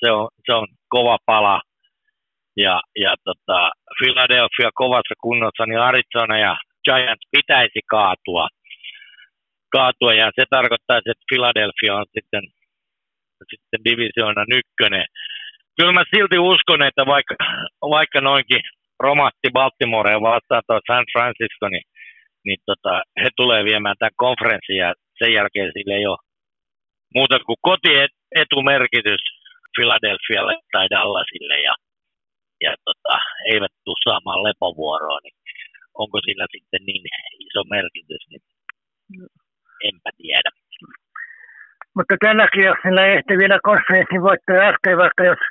[0.00, 1.60] se on, se on kova pala–
[2.56, 8.48] ja, ja tota, Philadelphia kovassa kunnossa, niin Arizona ja Giants pitäisi kaatua.
[9.76, 12.42] kaatua ja se tarkoittaa, että Philadelphia on sitten,
[13.50, 15.06] sitten divisioonan ykkönen.
[15.76, 17.34] Kyllä mä silti uskon, että vaikka,
[17.96, 18.60] vaikka noinkin
[19.00, 21.86] romahti Baltimore vastaan tuo San Francisco, niin,
[22.46, 26.24] niin tota, he tulee viemään tämän konferenssin ja sen jälkeen sille ei ole
[27.14, 29.22] muuta kuin kotietumerkitys
[29.76, 31.74] Philadelphialle tai Dallasille ja
[32.60, 33.16] ja tota,
[33.52, 35.36] eivät tule saamaan lepovuoroa, niin
[36.02, 37.04] onko sillä sitten niin
[37.46, 38.42] iso merkitys, niin
[39.88, 40.50] enpä tiedä.
[41.96, 45.42] Mutta tällä kierroksella ei ehti vielä konferenssin voittaa äsken, vaikka jos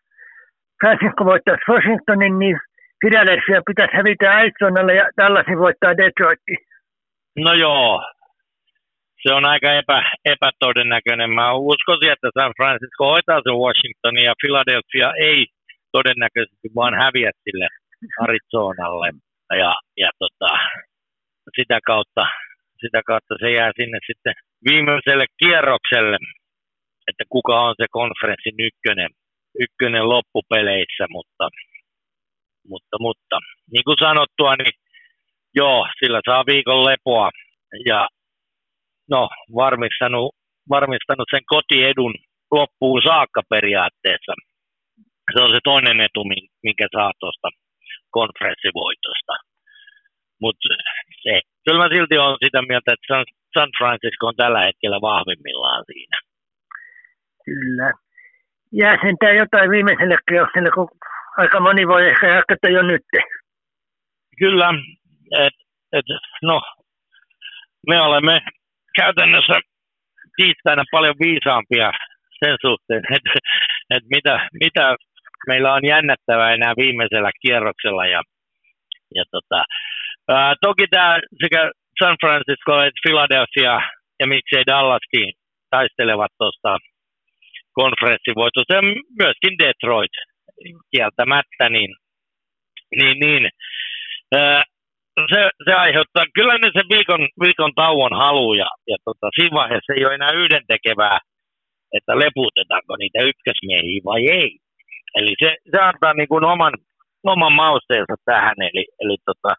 [0.80, 2.58] Francisco voittaisi Washingtonin, niin
[3.02, 6.58] Philadelphia pitäisi hävitä Arizonalle ja Dallasin voittaa Detroitin.
[7.46, 8.02] No joo,
[9.24, 11.30] se on aika epä, epätodennäköinen.
[11.30, 15.46] Mä uskoisin, että San Francisco hoitaa sen Washingtonin ja Philadelphia ei
[15.98, 17.68] todennäköisesti vaan häviät sille
[18.24, 19.10] Arizonalle.
[19.62, 19.72] Ja,
[20.04, 20.50] ja tota,
[21.58, 22.24] sitä, kautta,
[22.82, 24.34] sitä kautta se jää sinne sitten
[24.70, 26.18] viimeiselle kierrokselle,
[27.10, 29.10] että kuka on se konferenssin ykkönen,
[29.64, 31.46] ykkönen loppupeleissä, mutta,
[32.72, 33.38] mutta, mutta.
[33.72, 34.74] Niin kuin sanottua, niin
[35.56, 37.30] joo, sillä saa viikon lepoa.
[37.86, 38.08] Ja
[39.10, 40.36] no, varmistanut,
[40.70, 42.14] varmistanut sen kotiedun
[42.52, 44.34] loppuun saakka periaatteessa
[45.32, 46.24] se on se toinen etu,
[46.64, 47.50] minkä saa tuosta
[48.18, 49.34] konferenssivoitosta.
[50.42, 50.68] Mutta
[51.24, 55.84] se, kyllä mä silti on sitä mieltä, että San, San Francisco on tällä hetkellä vahvimmillaan
[55.92, 56.18] siinä.
[57.46, 57.92] Kyllä.
[58.82, 60.88] Jää sentään jotain viimeiselle kierrokselle, kun
[61.38, 63.02] aika moni voi ehkä jatkaa jo nyt.
[64.40, 64.70] Kyllä,
[65.40, 65.54] et,
[65.94, 66.06] et,
[66.42, 66.62] no,
[67.88, 68.42] me olemme
[68.96, 69.60] käytännössä
[70.36, 71.92] tiistaina paljon viisaampia
[72.40, 73.32] sen suhteen, että,
[73.90, 74.96] että mitä, mitä
[75.48, 78.06] meillä on jännättävää enää viimeisellä kierroksella.
[78.06, 78.22] Ja,
[79.16, 79.64] ja tota,
[80.30, 83.82] ää, toki tämä sekä San Francisco että Philadelphia
[84.20, 85.34] ja miksei Dallaskin
[85.70, 86.78] taistelevat tuosta
[87.74, 88.82] konferenssivoitosta ja
[89.22, 90.16] myöskin Detroit
[90.92, 91.92] kieltämättä, niin,
[93.00, 93.50] niin, niin
[94.36, 94.64] ää,
[95.32, 99.94] se, se aiheuttaa, kyllä ne se viikon, viikon tauon halu ja, ja tota, siinä vaiheessa
[99.94, 101.20] ei ole enää yhdentekevää,
[101.98, 104.50] että leputetaanko niitä ykkösmiehiä vai ei.
[105.18, 106.74] Eli se, se antaa niin kuin oman,
[107.24, 109.52] oman mausteensa tähän, eli, eli tota,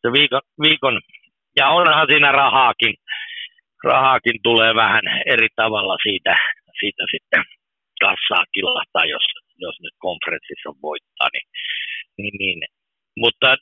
[0.00, 1.00] se viikon, viikon,
[1.56, 2.94] ja onhan siinä rahaakin,
[3.84, 6.36] rahaakin tulee vähän eri tavalla siitä,
[6.80, 7.42] siitä sitten
[8.00, 9.26] kassaa kilahtaa, jos,
[9.64, 11.46] jos nyt konferenssissa voittaa, niin,
[12.18, 12.60] niin, niin.
[13.22, 13.56] Mutta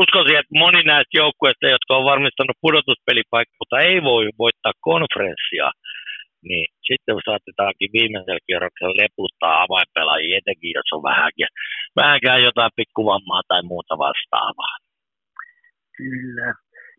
[0.00, 5.68] uskoisin, että moni näistä joukkueista, jotka on varmistanut pudotuspelipaikkaa, mutta ei voi voittaa konferenssia,
[6.48, 11.48] niin sitten saatetaankin viimeisellä kierroksella leputtaa avainpelaajia, etenkin jos on vähänkin,
[12.08, 14.74] vähänkään jotain pikkuvammaa tai muuta vastaavaa.
[15.96, 16.54] Kyllä.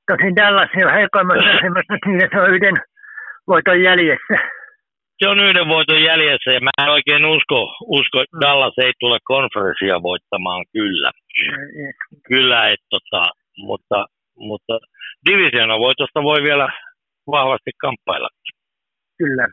[0.07, 2.77] Tosin Dallas on heikoimmassa asemassa, siinä se on yhden
[3.47, 4.35] voiton jäljessä.
[5.19, 7.59] Se on yhden voiton jäljessä ja mä en oikein usko,
[7.97, 8.41] usko että mm.
[8.41, 11.11] Dallas ei tule konferenssia voittamaan kyllä.
[12.29, 13.21] Kyllä, et, tota,
[13.57, 14.05] mutta,
[14.49, 14.73] mutta
[15.29, 16.67] divisiona voitosta voi vielä
[17.35, 18.29] vahvasti kamppailla.
[19.17, 19.47] Kyllä.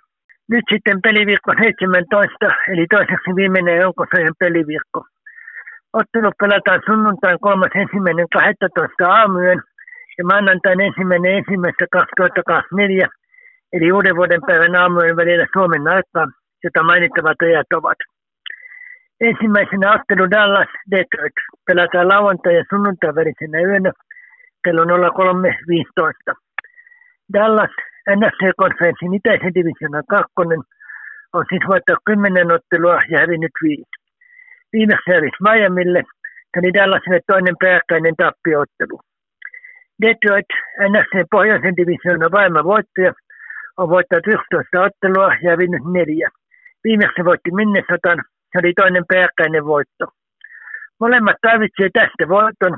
[0.53, 5.01] Nyt sitten peliviikko 17, eli toiseksi viimeinen joukosojen peliviikko.
[5.93, 9.63] Ottelu pelataan sunnuntain 3.1.12 aamuyön
[10.19, 13.09] ja maanantain ensimmäinen ensimmäistä 2024,
[13.73, 16.27] eli uuden vuoden päivän aamujen välillä Suomen aikaa,
[16.65, 17.99] jota mainittavat ajat ovat.
[19.21, 23.93] Ensimmäisenä ottelu Dallas Detroit pelataan lauantai- ja sunnuntai välisenä yönä
[24.65, 26.35] kello 03.15.
[27.33, 27.75] Dallas
[28.19, 30.63] NFC-konferenssin itäisen divisioonan kakkonen
[31.33, 33.96] on siis voittanut kymmenen ottelua ja hävinnyt viisi.
[34.77, 35.11] Viimeksi
[35.47, 36.03] Miamille,
[36.57, 38.97] eli Dallasille toinen peräkkäinen tappiottelu.
[40.03, 40.51] Detroit,
[40.91, 43.13] NFC pohjoisen divisioonan vaima voittaja,
[43.81, 46.29] on voittanut 11 ottelua ja hävinnyt neljä.
[46.85, 48.19] Viimeksi voitti Minnesotan,
[48.51, 50.05] se oli toinen peräkkäinen voitto.
[51.01, 52.75] Molemmat tarvitsevat tästä voiton.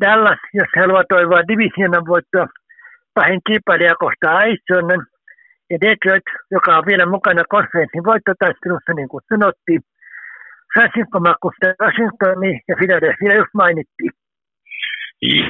[0.00, 2.46] Dallas, jos haluaa toivoa divisioonan voittoa,
[3.14, 5.02] pahin kilpailija kohtaa Aisonen
[5.70, 9.80] ja Detroit, joka on vielä mukana konferenssin voittotaistelussa, niin kuin sanottiin.
[10.74, 14.12] Francisco matkustaa Washingtoniin ja Philadelphia just mainittiin.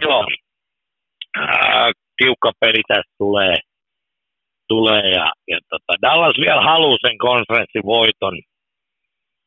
[0.03, 0.27] Joo,
[1.39, 3.57] äh, tiukka peli tästä tulee,
[4.69, 8.37] tulee ja, ja tota, Dallas vielä haluaa sen konferenssin voiton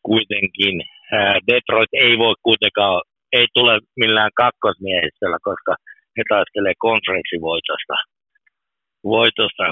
[0.03, 0.76] kuitenkin.
[1.13, 3.01] Äh, Detroit ei voi kuitenkaan,
[3.32, 5.76] ei tule millään kakkosmiehistöllä, koska
[6.17, 7.95] he taistelee konferenssivoitosta
[9.03, 9.63] voitosta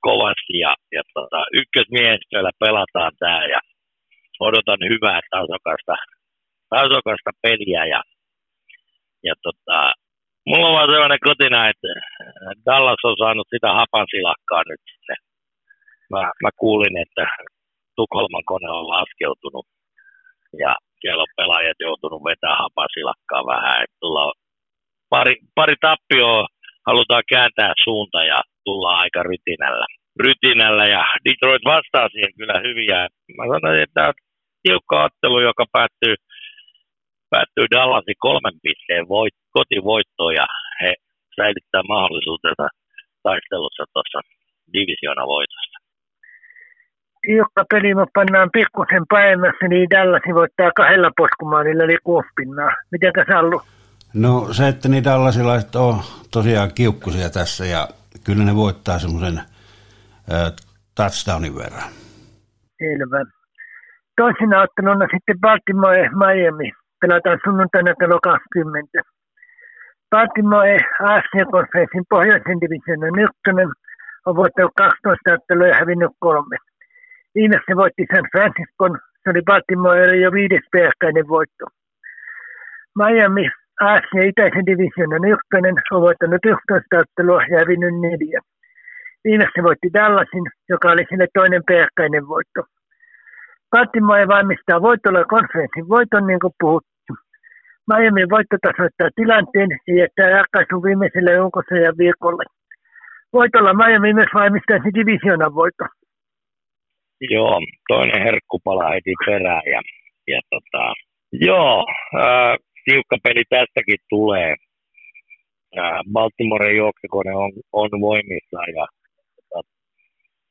[0.00, 3.60] kovasti ja, ja tota, ykkösmiehistöllä pelataan tämä ja
[4.40, 5.94] odotan hyvää tasokasta,
[6.74, 8.00] tasokasta peliä ja,
[9.24, 9.92] ja tota,
[10.46, 11.88] mulla on vaan sellainen kotina, että
[12.66, 15.16] Dallas on saanut sitä hapansilakkaa nyt sinne.
[16.12, 17.26] Mä, mä kuulin, että
[17.96, 19.66] Tukholman kone on laskeutunut
[20.62, 23.82] ja siellä on pelaajat joutunut vetämään hapansilakkaa vähän.
[23.82, 24.32] Että tulla
[25.10, 26.46] pari, pari tappioa
[26.86, 29.86] halutaan kääntää suunta ja tullaan aika rytinällä.
[30.24, 33.08] rytinällä ja Detroit vastaa siihen kyllä hyviä.
[33.36, 34.12] Mä sanoin, että
[34.68, 36.14] tiukka ottelu, joka päättyy,
[37.30, 40.46] päättyy Dallasin kolmen pisteen voit, kotivoittoon ja
[40.80, 40.90] he
[41.36, 42.66] säilyttää mahdollisuutensa
[43.22, 44.20] taistelussa tuossa
[44.72, 45.76] divisiona voitosta.
[47.26, 52.72] Tiukka peli, me pannaan pikkusen päivässä, niin Dallasin voittaa kahdella poskumaanilla eli kuusi pinnaa.
[52.92, 53.60] Mitenkä Sallu?
[54.14, 55.94] No se, että niitä allasilaiset on
[56.32, 57.88] tosiaan kiukkusia tässä ja
[58.24, 59.40] kyllä ne voittaa semmoisen
[60.96, 61.90] touchdownin verran.
[62.78, 63.37] Selvä.
[64.18, 66.68] Toisena otteluna sitten Baltimore Miami.
[67.00, 69.02] Pelataan sunnuntaina kello 20.
[70.10, 73.70] Baltimore AFC-konferenssin pohjoisen divisioonan ykkönen
[74.26, 76.56] on voittanut 12 ottelua ja hävinnyt kolme.
[77.34, 81.64] Viimeksi voitti San Franciscon, se oli Baltimore jo viides peräkkäinen voitto.
[83.00, 83.44] Miami
[83.80, 88.40] AFC itäisen divisioonan ykkönen on voittanut 11 ottelua ja hävinnyt neljä.
[89.24, 92.60] Viimeksi voitti Dallasin, joka oli sille toinen peräkkäinen voitto.
[93.70, 97.12] Baltimore valmistaa voitolla konferenssin voiton, niin kuin puhuttu.
[97.88, 101.32] Miami voitto tasoittaa tilanteen ja jättää ratkaisun viimeiselle
[101.86, 102.44] ja viikolle.
[103.32, 105.84] Voitolla Miami myös valmistaisi divisioonan voitto.
[107.20, 109.80] Joo, toinen herkkupala heti perään ja,
[110.26, 110.84] ja tota,
[111.32, 114.54] joo, äh, tiukka peli tästäkin tulee.
[116.12, 118.86] Baltimore juoksukone on, on voimissa ja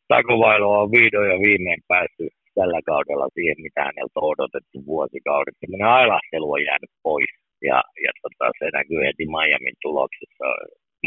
[0.08, 5.56] Takovailo on vihdoin ja viimein päässyt tällä kaudella siihen, mitä häneltä on odotettu vuosikaudet.
[5.60, 7.32] Sellainen ailahtelu on jäänyt pois
[7.70, 10.46] ja, ja tota, se näkyy heti Miamin tuloksessa.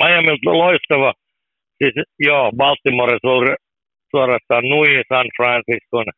[0.00, 1.10] Miami on loistava.
[1.78, 1.94] Siis
[2.28, 3.16] joo, Baltimore
[4.10, 6.08] suorastaan nui San Franciscon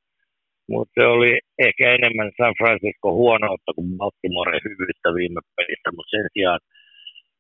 [0.72, 1.32] mutta se oli
[1.66, 6.60] ehkä enemmän San Francisco huonoutta kuin Baltimore hyvyyttä viime pelissä, mutta sen sijaan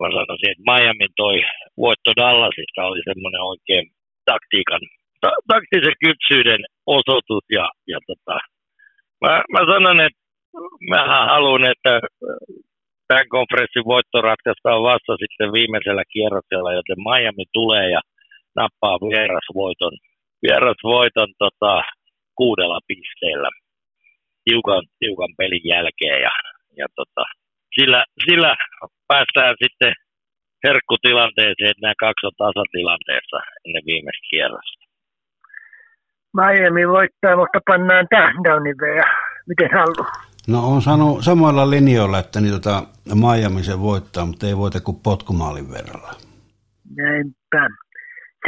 [0.00, 1.36] mä sanoisin, että Miami toi
[1.84, 3.86] voitto Dallasista oli semmoinen oikein
[4.30, 4.82] taktiikan,
[5.22, 6.62] ta- taktisen kypsyyden
[6.98, 8.36] osoitus ja, ja tota,
[9.22, 10.22] mä, mä sanon, että
[10.90, 11.00] mä
[11.32, 11.92] haluan, että
[13.08, 18.00] tämän konferenssin voitto ratkaistaan vasta sitten viimeisellä kierroksella, joten Miami tulee ja
[18.60, 19.94] nappaa vierasvoiton,
[20.42, 21.82] vierasvoiton tota,
[22.40, 23.50] kuudella pisteellä
[24.44, 26.30] tiukan, tiukan pelin jälkeen ja,
[26.80, 27.24] ja tota,
[27.74, 28.56] sillä, sillä
[29.08, 29.92] päästään sitten
[30.64, 34.82] herkkutilanteeseen, että nämä kaksi on tasatilanteessa ennen viimeistä kierrosta.
[36.36, 39.04] Miami voittaa, mutta pannaan touchdownin vielä.
[39.48, 40.12] Miten haluaa?
[40.48, 42.82] No on sanonut samoilla linjoilla, että niin tota,
[43.14, 46.12] Miami se voittaa, mutta ei voita kuin potkumaalin verralla.
[46.96, 47.62] Näinpä.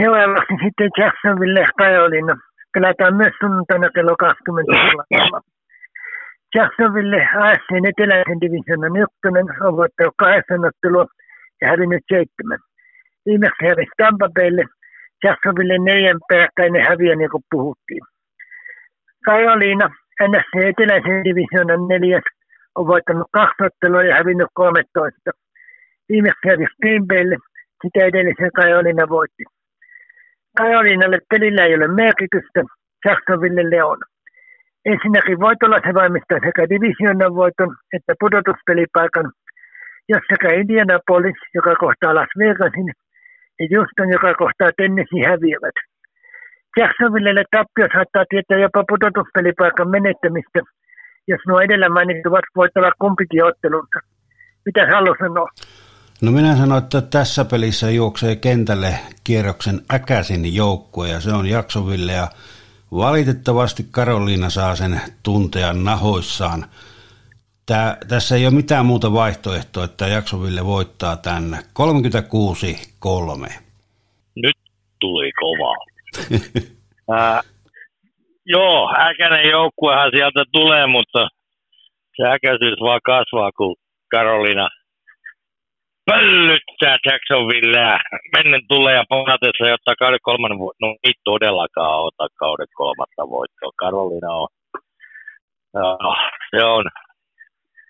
[0.01, 2.37] Seuraavaksi sitten Jacksonville Kajolina.
[2.74, 4.72] Pelataan myös sunnuntaina kello 20.
[6.55, 11.07] Jacksonville AFC eteläisen divisioonan ykkönen on voittanut kahdeksan ottelua
[11.61, 12.59] ja hävinnyt seitsemän.
[13.26, 14.64] Viimeksi hävisi Tampa Baylle.
[15.25, 18.05] Jacksonville neljän peräkkäinen häviö, niin kuin puhuttiin.
[19.27, 19.87] Carolina,
[20.29, 22.27] NFC eteläisen divisioonan neljäs,
[22.75, 25.31] on voittanut kaksi ottelua ja hävinnyt 13.
[26.09, 27.07] Viimeksi hävisi Green
[27.83, 29.45] sitä edellisen Carolina voitti.
[30.59, 32.61] Carolinalle pelillä ei ole merkitystä,
[33.05, 33.99] Jacksonville on.
[34.85, 39.33] Ensinnäkin voitolla se valmistaa sekä divisioonan voiton että pudotuspelipaikan,
[40.09, 42.89] jos sekä Indianapolis, joka kohtaa Las Vegasin,
[43.59, 45.77] ja Houston, joka kohtaa Tennessee, häviävät.
[46.77, 50.61] Jacksonvillelle tappio saattaa tietää jopa pudotuspelipaikan menettämistä,
[51.29, 53.99] jos nuo edellä mainittuvat voittavat kumpikin ottelunsa.
[54.67, 55.49] Mitä haluaa sanoa?
[56.23, 58.95] No minä sanoin, että tässä pelissä juoksee kentälle
[59.25, 62.29] kierroksen äkäsin joukkue ja se on Jaksoville ja
[62.93, 66.65] valitettavasti Karoliina saa sen tuntea nahoissaan.
[67.67, 71.61] Tää, tässä ei ole mitään muuta vaihtoehtoa, että Jaksoville voittaa tänne 36-3.
[74.37, 74.57] Nyt
[75.01, 75.77] tuli kova.
[77.19, 77.41] äh,
[78.47, 81.29] joo, äkäinen joukkuehan sieltä tulee, mutta
[82.17, 83.77] se äkäisyys vaan kasvaa, kun
[84.11, 84.69] Karolina
[86.07, 87.99] pöllyttää Jacksonvillea.
[88.37, 93.71] Mennen tulee ja palatessa, jotta kauden kolmannen vuoden, no ei todellakaan ota kauden kolmatta voittoa.
[93.77, 94.49] Karolina on,
[95.77, 96.17] uh,
[96.51, 96.85] se on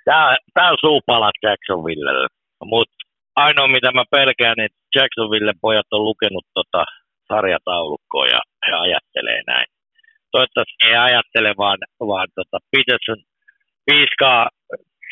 [0.05, 2.27] Tää, tää on suupalat Jacksonvillelle.
[2.65, 2.97] Mutta
[3.37, 6.85] ainoa mitä mä pelkään, että Jacksonville pojat on lukenut tota
[7.29, 9.67] sarjataulukkoa ja he ajattelee näin.
[10.33, 13.21] Toivottavasti ei ajattele, vaan, vaan tota Peterson
[13.87, 14.49] piiskaa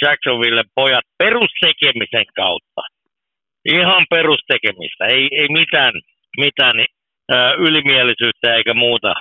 [0.02, 2.82] Jacksonville pojat perustekemisen kautta.
[3.64, 5.92] Ihan perustekemistä, ei, ei mitään,
[6.36, 6.76] mitään
[7.30, 9.14] ää, ylimielisyyttä eikä muuta.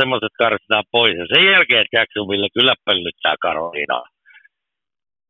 [0.00, 1.16] Semmoiset karsitaan pois.
[1.18, 4.04] Ja sen jälkeen Jacksonville kyllä pöllyttää Karolinaa.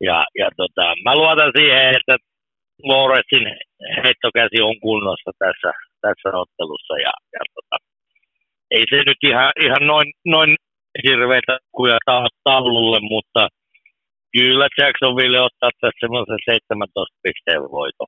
[0.01, 2.17] Ja, ja tota, mä luotan siihen, että
[2.83, 3.47] Loresin
[4.05, 6.95] heittokäsi on kunnossa tässä, tässä ottelussa.
[7.07, 7.77] Ja, ja tota,
[8.71, 10.57] ei se nyt ihan, ihan noin, noin
[11.07, 11.99] hirveitä kuja
[12.45, 13.49] taululle, mutta
[14.37, 18.05] kyllä Jacksonville ottaa tässä semmoisen 17 pisteen voito.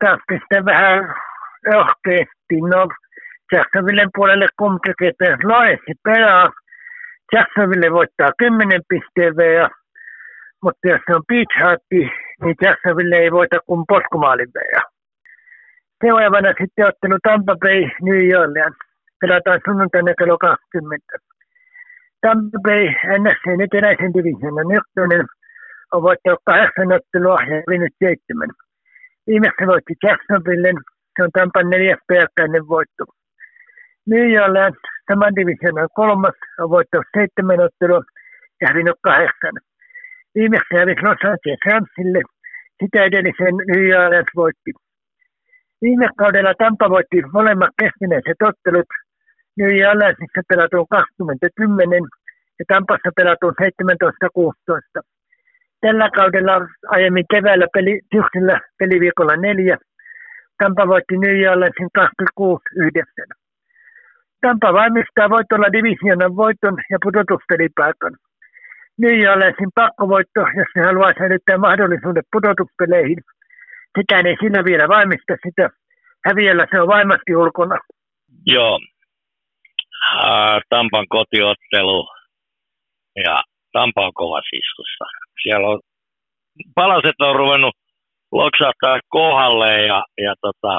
[0.00, 1.14] Taas pistän vähän
[1.72, 2.56] rohkeasti.
[2.72, 2.88] No,
[3.52, 6.48] Jacksonvillen puolelle kumpikin, että Loresi pelaa.
[7.32, 9.68] Jacksonville voittaa 10 pisteen ja
[10.62, 12.00] mutta jos se on beach hatti,
[12.42, 14.88] niin Jacksonville ei voita kuin poskumaalin verran.
[16.04, 18.76] Seuraavana sitten ottelu Tampa Bay New Orleans.
[19.20, 21.06] Pelataan sunnuntaina kello 20.
[22.20, 22.84] Tampa Bay
[23.22, 25.26] NSC eteläisen divisioonan ykkönen
[25.92, 28.50] on voittanut kahdeksan ottelua ja hävinnyt seitsemän.
[29.26, 30.72] Viimeksi voitti Jacksonville,
[31.14, 33.04] se on Tampan neljäs peräkkäinen voitto.
[34.06, 38.02] New Orleans, saman divisioonan kolmas, on voittanut seitsemän ottelua
[38.60, 39.56] ja hävinnyt kahdeksan.
[40.34, 42.22] Viimeksi hävisi Los Angeles Ramsille,
[42.80, 44.70] sitä edellisen New Orleans voitti.
[45.82, 48.90] Viime kaudella Tampa voitti molemmat keskinäiset ottelut.
[49.58, 52.02] New Orleansissa pelatun 2010
[52.58, 55.00] ja Tampassa pelatun 17-16.
[55.80, 56.54] Tällä kaudella
[56.88, 59.76] aiemmin keväällä peli, syksyllä peliviikolla neljä.
[60.58, 63.42] Tampa voitti New Orleansin 26-9.
[64.40, 68.14] Tampa valmistaa voitolla divisioonan voiton ja pudotuspelipaikan.
[69.02, 69.32] Niin, ja
[69.74, 73.20] pakkovoitto, jos ne haluaa säilyttää mahdollisuudet pudotuspeleihin.
[73.98, 75.68] Sitä ei sillä vielä vaimista sitä.
[76.26, 77.76] Häviöllä se on vaimasti ulkona.
[78.46, 78.80] Joo.
[80.68, 82.08] Tampan kotiottelu
[83.24, 83.42] ja
[83.72, 85.04] Tampa on kova iskussa.
[85.42, 85.80] Siellä on,
[86.74, 87.76] palaset on ruvennut
[88.32, 90.78] loksahtaa kohdalle ja, ja tota,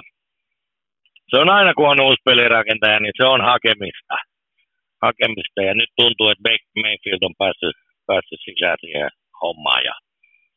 [1.30, 4.16] se on aina kun on uusi pelirakentaja, niin se on hakemista.
[5.02, 5.62] hakemista.
[5.62, 6.50] Ja nyt tuntuu, että
[6.82, 9.10] Mayfield on päässyt päässyt sisään siihen
[9.42, 9.96] hommaan ja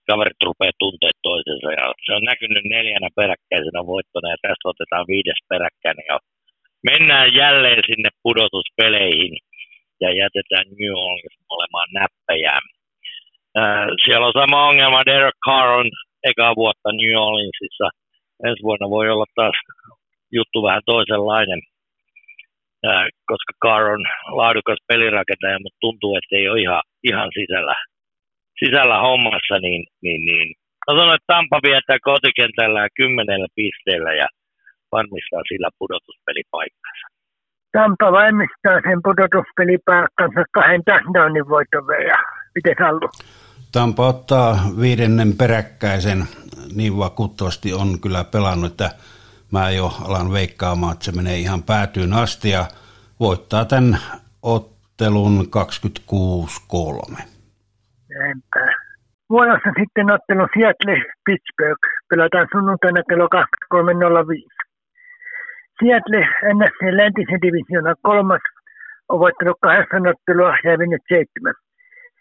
[0.08, 1.68] kaverit rupeaa tuntea toisensa.
[1.80, 6.18] Ja se on näkynyt neljänä peräkkäisenä voittona ja tästä otetaan viides peräkkäinen ja
[6.90, 9.34] mennään jälleen sinne pudotuspeleihin
[10.02, 12.64] ja jätetään New Orleans olemaan näppejään.
[13.60, 15.08] Äh, siellä on sama ongelma.
[15.10, 15.88] Derek Carr on
[16.30, 17.86] eka vuotta New Orleansissa.
[18.46, 19.58] Ensi vuonna voi olla taas
[20.32, 21.60] juttu vähän toisenlainen
[23.30, 24.04] koska Carr on
[24.38, 27.74] laadukas pelirakentaja, mutta tuntuu, että ei ole ihan, ihan sisällä,
[28.58, 30.54] sisällä hommassa, niin, niin, niin.
[30.86, 34.28] Mä sanon, että Tampa viettää kotikentällä kymmenellä pisteellä ja
[34.92, 37.06] varmistaa sillä pudotuspelipaikkansa.
[37.72, 42.24] Tampa valmistaa sen pudotuspelipaikkansa kahden touchdownin voiton verran.
[42.54, 43.08] Miten Allu?
[43.72, 44.50] Tampa ottaa
[44.80, 46.24] viidennen peräkkäisen,
[46.76, 48.90] niin vakuuttavasti on kyllä pelannut, että
[49.52, 52.64] mä jo alan veikkaamaan, että se menee ihan päätyyn asti ja
[53.20, 53.98] voittaa tämän
[54.42, 55.46] ottelun
[57.12, 57.22] 26-3.
[58.18, 58.60] Näinpä.
[59.30, 64.56] Vuorossa sitten ottelu Seattle Pittsburgh pelataan sunnuntaina kello 23.05.
[65.78, 66.20] Seattle
[66.54, 68.44] NFC läntisen divisioonan kolmas
[69.08, 71.54] on voittanut kahdeksan ottelua ja hävinnyt seitsemän.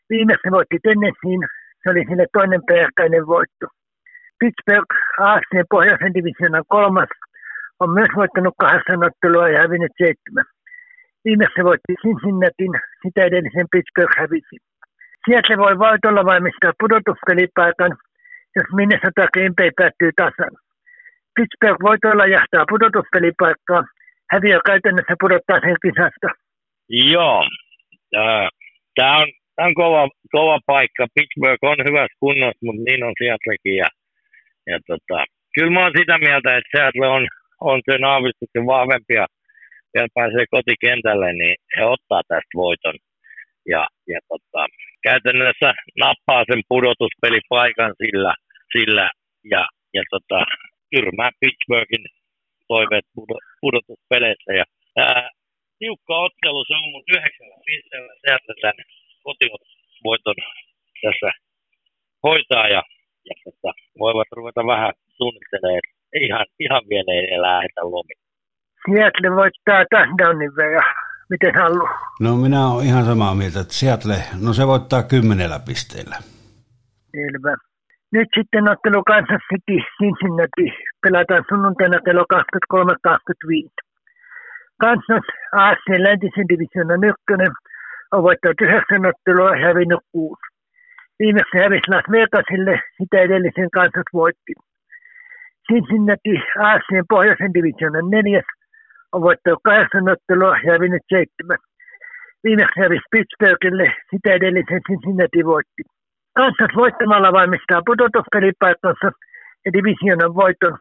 [0.09, 1.41] Viimeksi voitti Tennesseein,
[1.81, 3.65] se oli sille toinen peräkkäinen voitto.
[4.39, 7.11] Pittsburgh AFC pohjoisen divisioonan kolmas
[7.79, 10.45] on myös voittanut kahdeksan ottelua ja hävinnyt seitsemän.
[11.25, 14.57] Viimeksi voitti Cincinnatin, sitä edellisen Pittsburgh hävisi.
[15.25, 17.91] Seattle voi voitolla valmistaa pudotuspelipaikan,
[18.55, 20.53] jos Minnesota Green Bay päättyy tasan.
[21.35, 23.83] Pittsburgh voitolla jahtaa pudotuspelipaikkaa,
[24.31, 26.29] häviö käytännössä pudottaa sen kisasta.
[26.89, 27.41] Joo,
[28.95, 31.07] tämä on, tää on kova, kova paikka.
[31.15, 33.75] Pittsburgh on hyvässä kunnossa, mutta niin on Seattlekin.
[33.75, 33.87] Ja,
[34.71, 37.27] ja tota, kyllä mä oon sitä mieltä, että Seattle on,
[37.61, 39.27] on sen aavistuksen vahvempi ja
[40.13, 42.97] pääsee kotikentälle, niin he ottaa tästä voiton.
[43.73, 44.61] Ja, ja tota,
[45.07, 48.33] käytännössä nappaa sen pudotuspelipaikan sillä,
[48.73, 49.09] sillä
[49.53, 50.39] ja, ja tota,
[50.91, 52.05] tyrmää Pittsburghin
[52.67, 53.05] toiveet
[53.61, 54.51] pudotuspeleissä.
[54.59, 54.65] Ja,
[54.97, 55.29] ää,
[55.79, 58.85] tiukka ottelu, se on mun yhdeksällä pisteellä sieltä tämän
[59.23, 60.39] kotivoiton
[61.01, 61.31] tässä
[62.23, 62.83] hoitaa ja,
[63.29, 65.81] ja tota, voivat ruveta vähän suunnittelemaan.
[66.25, 68.19] Ihan, ihan vielä ei lähetä lomia.
[68.85, 70.95] Seattle voittaa touchdownin verran.
[71.29, 71.99] Miten haluaa?
[72.21, 76.17] No minä olen ihan samaa mieltä, että Seattle, no se voittaa kymmenellä pisteellä.
[77.11, 77.55] Selvä.
[78.11, 80.67] Nyt sitten ottelu Kansas City Cincinnati
[81.03, 83.85] pelataan sunnuntaina kello 23.25.
[84.83, 87.51] Kansas AFC läntisen divisioonan ykkönen
[88.11, 90.54] on voittanut yhdeksän ottelua ja hävinnyt kuusi.
[91.19, 94.53] Viimeksi hävisi Las Vegasille, sitä edellisen Kansas voitti.
[95.67, 98.47] Cincinnati AFC pohjoisen divisioonan neljäs
[99.13, 101.57] on voittanut kahdeksan ottelua ja hävinnyt seitsemän.
[102.43, 105.81] Viimeksi hävisi Pittsburghille, sitä edellisen Cincinnati voitti.
[106.39, 109.07] Kansas voittamalla valmistaa pudotuspelipaikkansa
[109.65, 110.77] ja divisioonan voiton.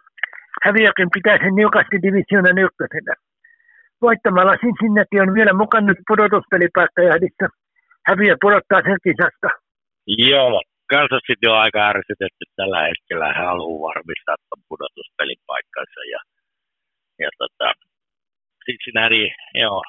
[0.64, 3.14] Häviökin pitää sen niukasti divisioonan ykkösenä.
[4.02, 7.46] Voittamalla Cincinnati on vielä mukana nyt pudotuspelipaikkajahdissa.
[8.08, 9.63] Häviö pudottaa sen kisasta.
[10.06, 13.26] Joo, Kansas City on aika ärsytetty tällä hetkellä.
[13.26, 16.00] He haluaa varmistaa tuon pudotuspelipaikkansa.
[16.12, 16.20] Ja,
[17.22, 17.68] ja tota,
[18.64, 19.82] Cincinnati joo,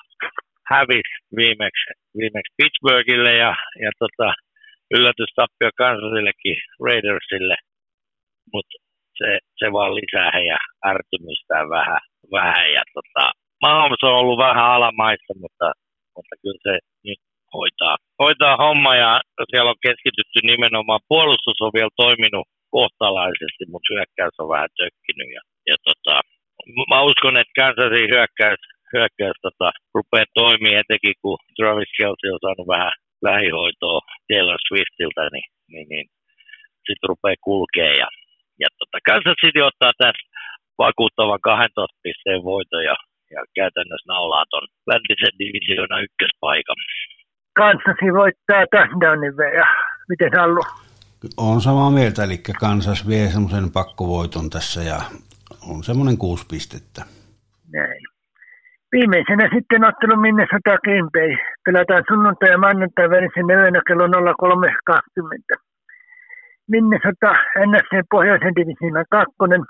[0.72, 1.86] hävisi viimeksi,
[2.18, 4.34] viimeksi Pittsburghille ja, ja tota,
[4.96, 7.56] yllätystappio Kansasillekin Raidersille,
[8.54, 8.76] mutta
[9.18, 12.02] se, se vaan lisää heidän ärtymystään vähän.
[12.32, 15.68] vähän ja tota, Mahomes on ollut vähän alamaissa, mutta,
[16.16, 17.20] mutta kyllä se nyt
[17.54, 19.22] hoitaa, hoitaa homma ja
[19.52, 21.08] siellä on keskitytty nimenomaan.
[21.08, 25.30] Puolustus on vielä toiminut kohtalaisesti, mutta hyökkäys on vähän tökkinyt.
[25.38, 26.16] Ja, ja tota,
[26.92, 28.62] mä uskon, että Kansasin hyökkäys,
[28.94, 32.94] hyökkäys tota, rupeaa toimimaan etenkin, kun Travis Kelsey on saanut vähän
[33.28, 36.06] lähihoitoa Taylor Swiftiltä, niin, niin, niin
[36.86, 37.92] sitten rupeaa kulkea.
[38.02, 38.08] Ja,
[38.64, 40.26] ja tota, Kansas City ottaa tässä
[40.78, 42.96] vakuuttavan 12 pisteen voiton ja,
[43.34, 46.80] ja käytännössä naulaa tuon läntisen divisioona ykköspaikan.
[47.56, 49.76] Kansas voittaa touchdownin verran.
[50.10, 50.62] Miten Allu?
[51.38, 55.00] On samaa mieltä, eli Kansas vie semmoisen pakkovoiton tässä ja
[55.70, 57.02] on semmoinen kuusi pistettä.
[57.74, 58.02] Näin.
[58.92, 61.32] Viimeisenä sitten ottelu Minnesota Green Bay.
[61.66, 65.66] Pelataan sunnuntai ja maanantai välisen yönä kello 03.20.
[66.74, 67.32] Minnesota
[67.68, 69.64] NFC pohjoisen divisioonan kakkonen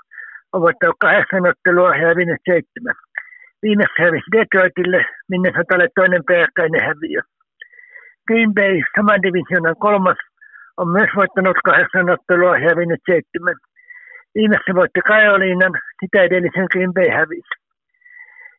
[0.52, 2.94] on voittanut kahdeksan ottelua ja hävinnyt seitsemän.
[3.62, 7.20] Viimeksi hävisi Detroitille, Minnesotalle toinen peräkkäinen häviö.
[8.28, 10.18] Green Bay, saman divisioonan kolmas,
[10.76, 13.56] on myös voittanut kahdeksan ottelua ja hävinnyt seitsemän.
[14.34, 17.54] Viimeksi voitti Karoliinan, sitä edellisen Green Bay hävisi.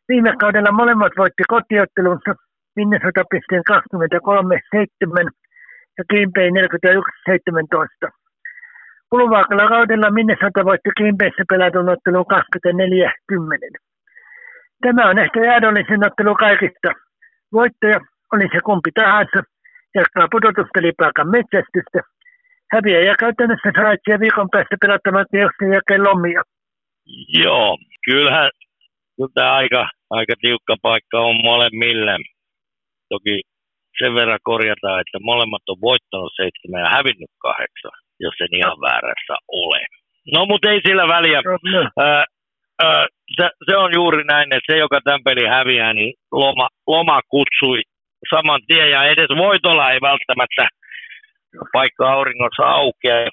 [0.08, 2.30] Viime kaudella molemmat voitti kotiottelunsa
[2.76, 3.74] Minnesota pisteen 23-7
[5.98, 6.48] ja Green Bay
[8.06, 8.10] 41-17.
[9.10, 13.88] Kuluvalla kaudella Minnesota voitti Green Bayssä pelatun ottelun 24-10.
[14.82, 16.88] Tämä on ehkä jäädollisin ottelu kaikista.
[17.52, 18.00] Voittaja,
[18.32, 19.38] oli se kumpi tahansa,
[19.94, 22.00] jatkaa pudotuspelipaikan metsästystä.
[22.72, 26.42] Häviäjä käytännössä saitsee viikon päästä pelattamaan teoksen jälkeen lomia.
[27.44, 28.50] Joo, kyllähän
[29.16, 32.16] kyllä tämä aika, aika tiukka paikka on molemmille.
[33.08, 33.40] Toki
[33.98, 39.34] sen verran korjataan, että molemmat on voittanut seitsemän ja hävinnyt kahdeksan, jos en ihan väärässä
[39.48, 39.80] ole.
[40.34, 41.40] No, mutta ei sillä väliä.
[41.98, 42.24] Ää,
[43.36, 47.82] se, se, on juuri näin, että se, joka tämän pelin häviää, niin loma, loma kutsui
[48.30, 50.68] saman tien ja edes voitolla ei välttämättä
[51.72, 53.28] paikka auringossa aukea.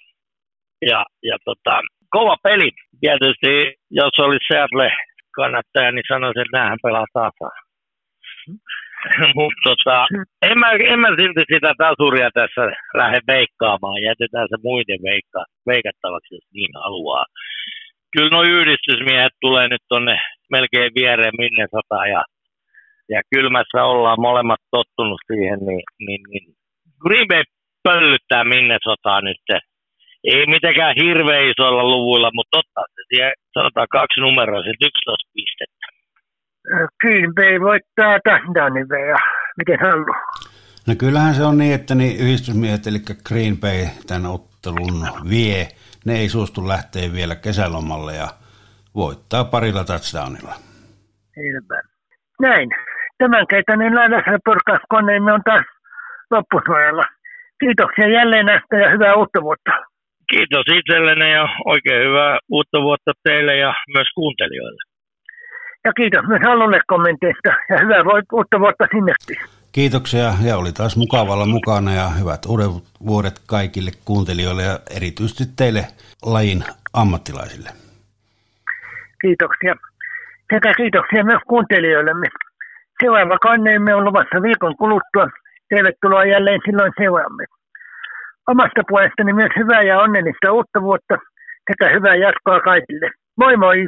[0.82, 2.72] Ja, ja tota, kova peli.
[3.02, 4.92] Tietysti, jos olisi Seattle
[5.36, 7.34] kannattaja, niin sanoisin, että näähän pelaa taas.
[9.38, 10.08] Mutta tota,
[10.42, 12.62] en, mä, en mä silti sitä tasuria tässä
[13.00, 14.04] lähde veikkaamaan.
[14.10, 17.26] Jätetään se muiden veikka, veikattavaksi, jos niin haluaa.
[18.12, 20.20] Kyllä nuo yhdistysmiehet tulee nyt tonne
[20.52, 22.24] melkein viereen sata ja,
[23.10, 26.46] ja kylmässä ollaan molemmat tottunut siihen, niin, niin, niin
[27.04, 27.44] Green Bay
[27.84, 29.46] pöllyttää Minnesotaa nyt.
[30.24, 32.62] Ei mitenkään hirveän isoilla luvuilla, mutta
[32.96, 35.86] se siihen, sanotaan kaksi numeroa, 11 pistettä.
[37.02, 39.20] Green Bay voittaa touchdownin ja
[39.58, 40.22] miten haluaa.
[40.88, 45.68] No kyllähän se on niin, että niin yhdistysmiehet, eli Green Bay tämän ottelun vie.
[46.06, 48.28] Ne ei suostu lähteä vielä kesälomalle ja
[48.96, 50.56] voittaa parilla touchdownilla.
[51.36, 51.82] Selvä.
[52.42, 52.70] Näin.
[53.18, 55.66] Tämänkertainen lainassa podcast-koneemme on taas
[56.32, 57.06] loppusuojalla.
[57.60, 59.72] Kiitoksia jälleen näistä ja hyvää uutta vuotta.
[60.30, 64.84] Kiitos itsellenne ja oikein hyvää uutta vuotta teille ja myös kuuntelijoille.
[65.86, 68.04] Ja kiitos myös Hallulle kommenteista ja hyvää
[68.34, 69.38] uutta vuotta sinnekin.
[69.72, 72.70] Kiitoksia ja oli taas mukavalla mukana ja hyvät uudet
[73.08, 75.84] vuodet kaikille kuuntelijoille ja erityisesti teille
[76.26, 76.64] lajin
[76.94, 77.70] ammattilaisille.
[79.22, 79.76] Kiitoksia.
[80.54, 82.28] Sekä kiitoksia myös kuuntelijoillemme.
[83.00, 85.28] Seuraava kanneemme on luvassa viikon kuluttua.
[85.70, 87.46] Tervetuloa jälleen silloin seuraamme.
[88.48, 91.18] Omasta puolestani myös hyvää ja onnellista uutta vuotta
[91.72, 93.12] sekä hyvää jatkoa kaikille.
[93.38, 93.88] Moi moi!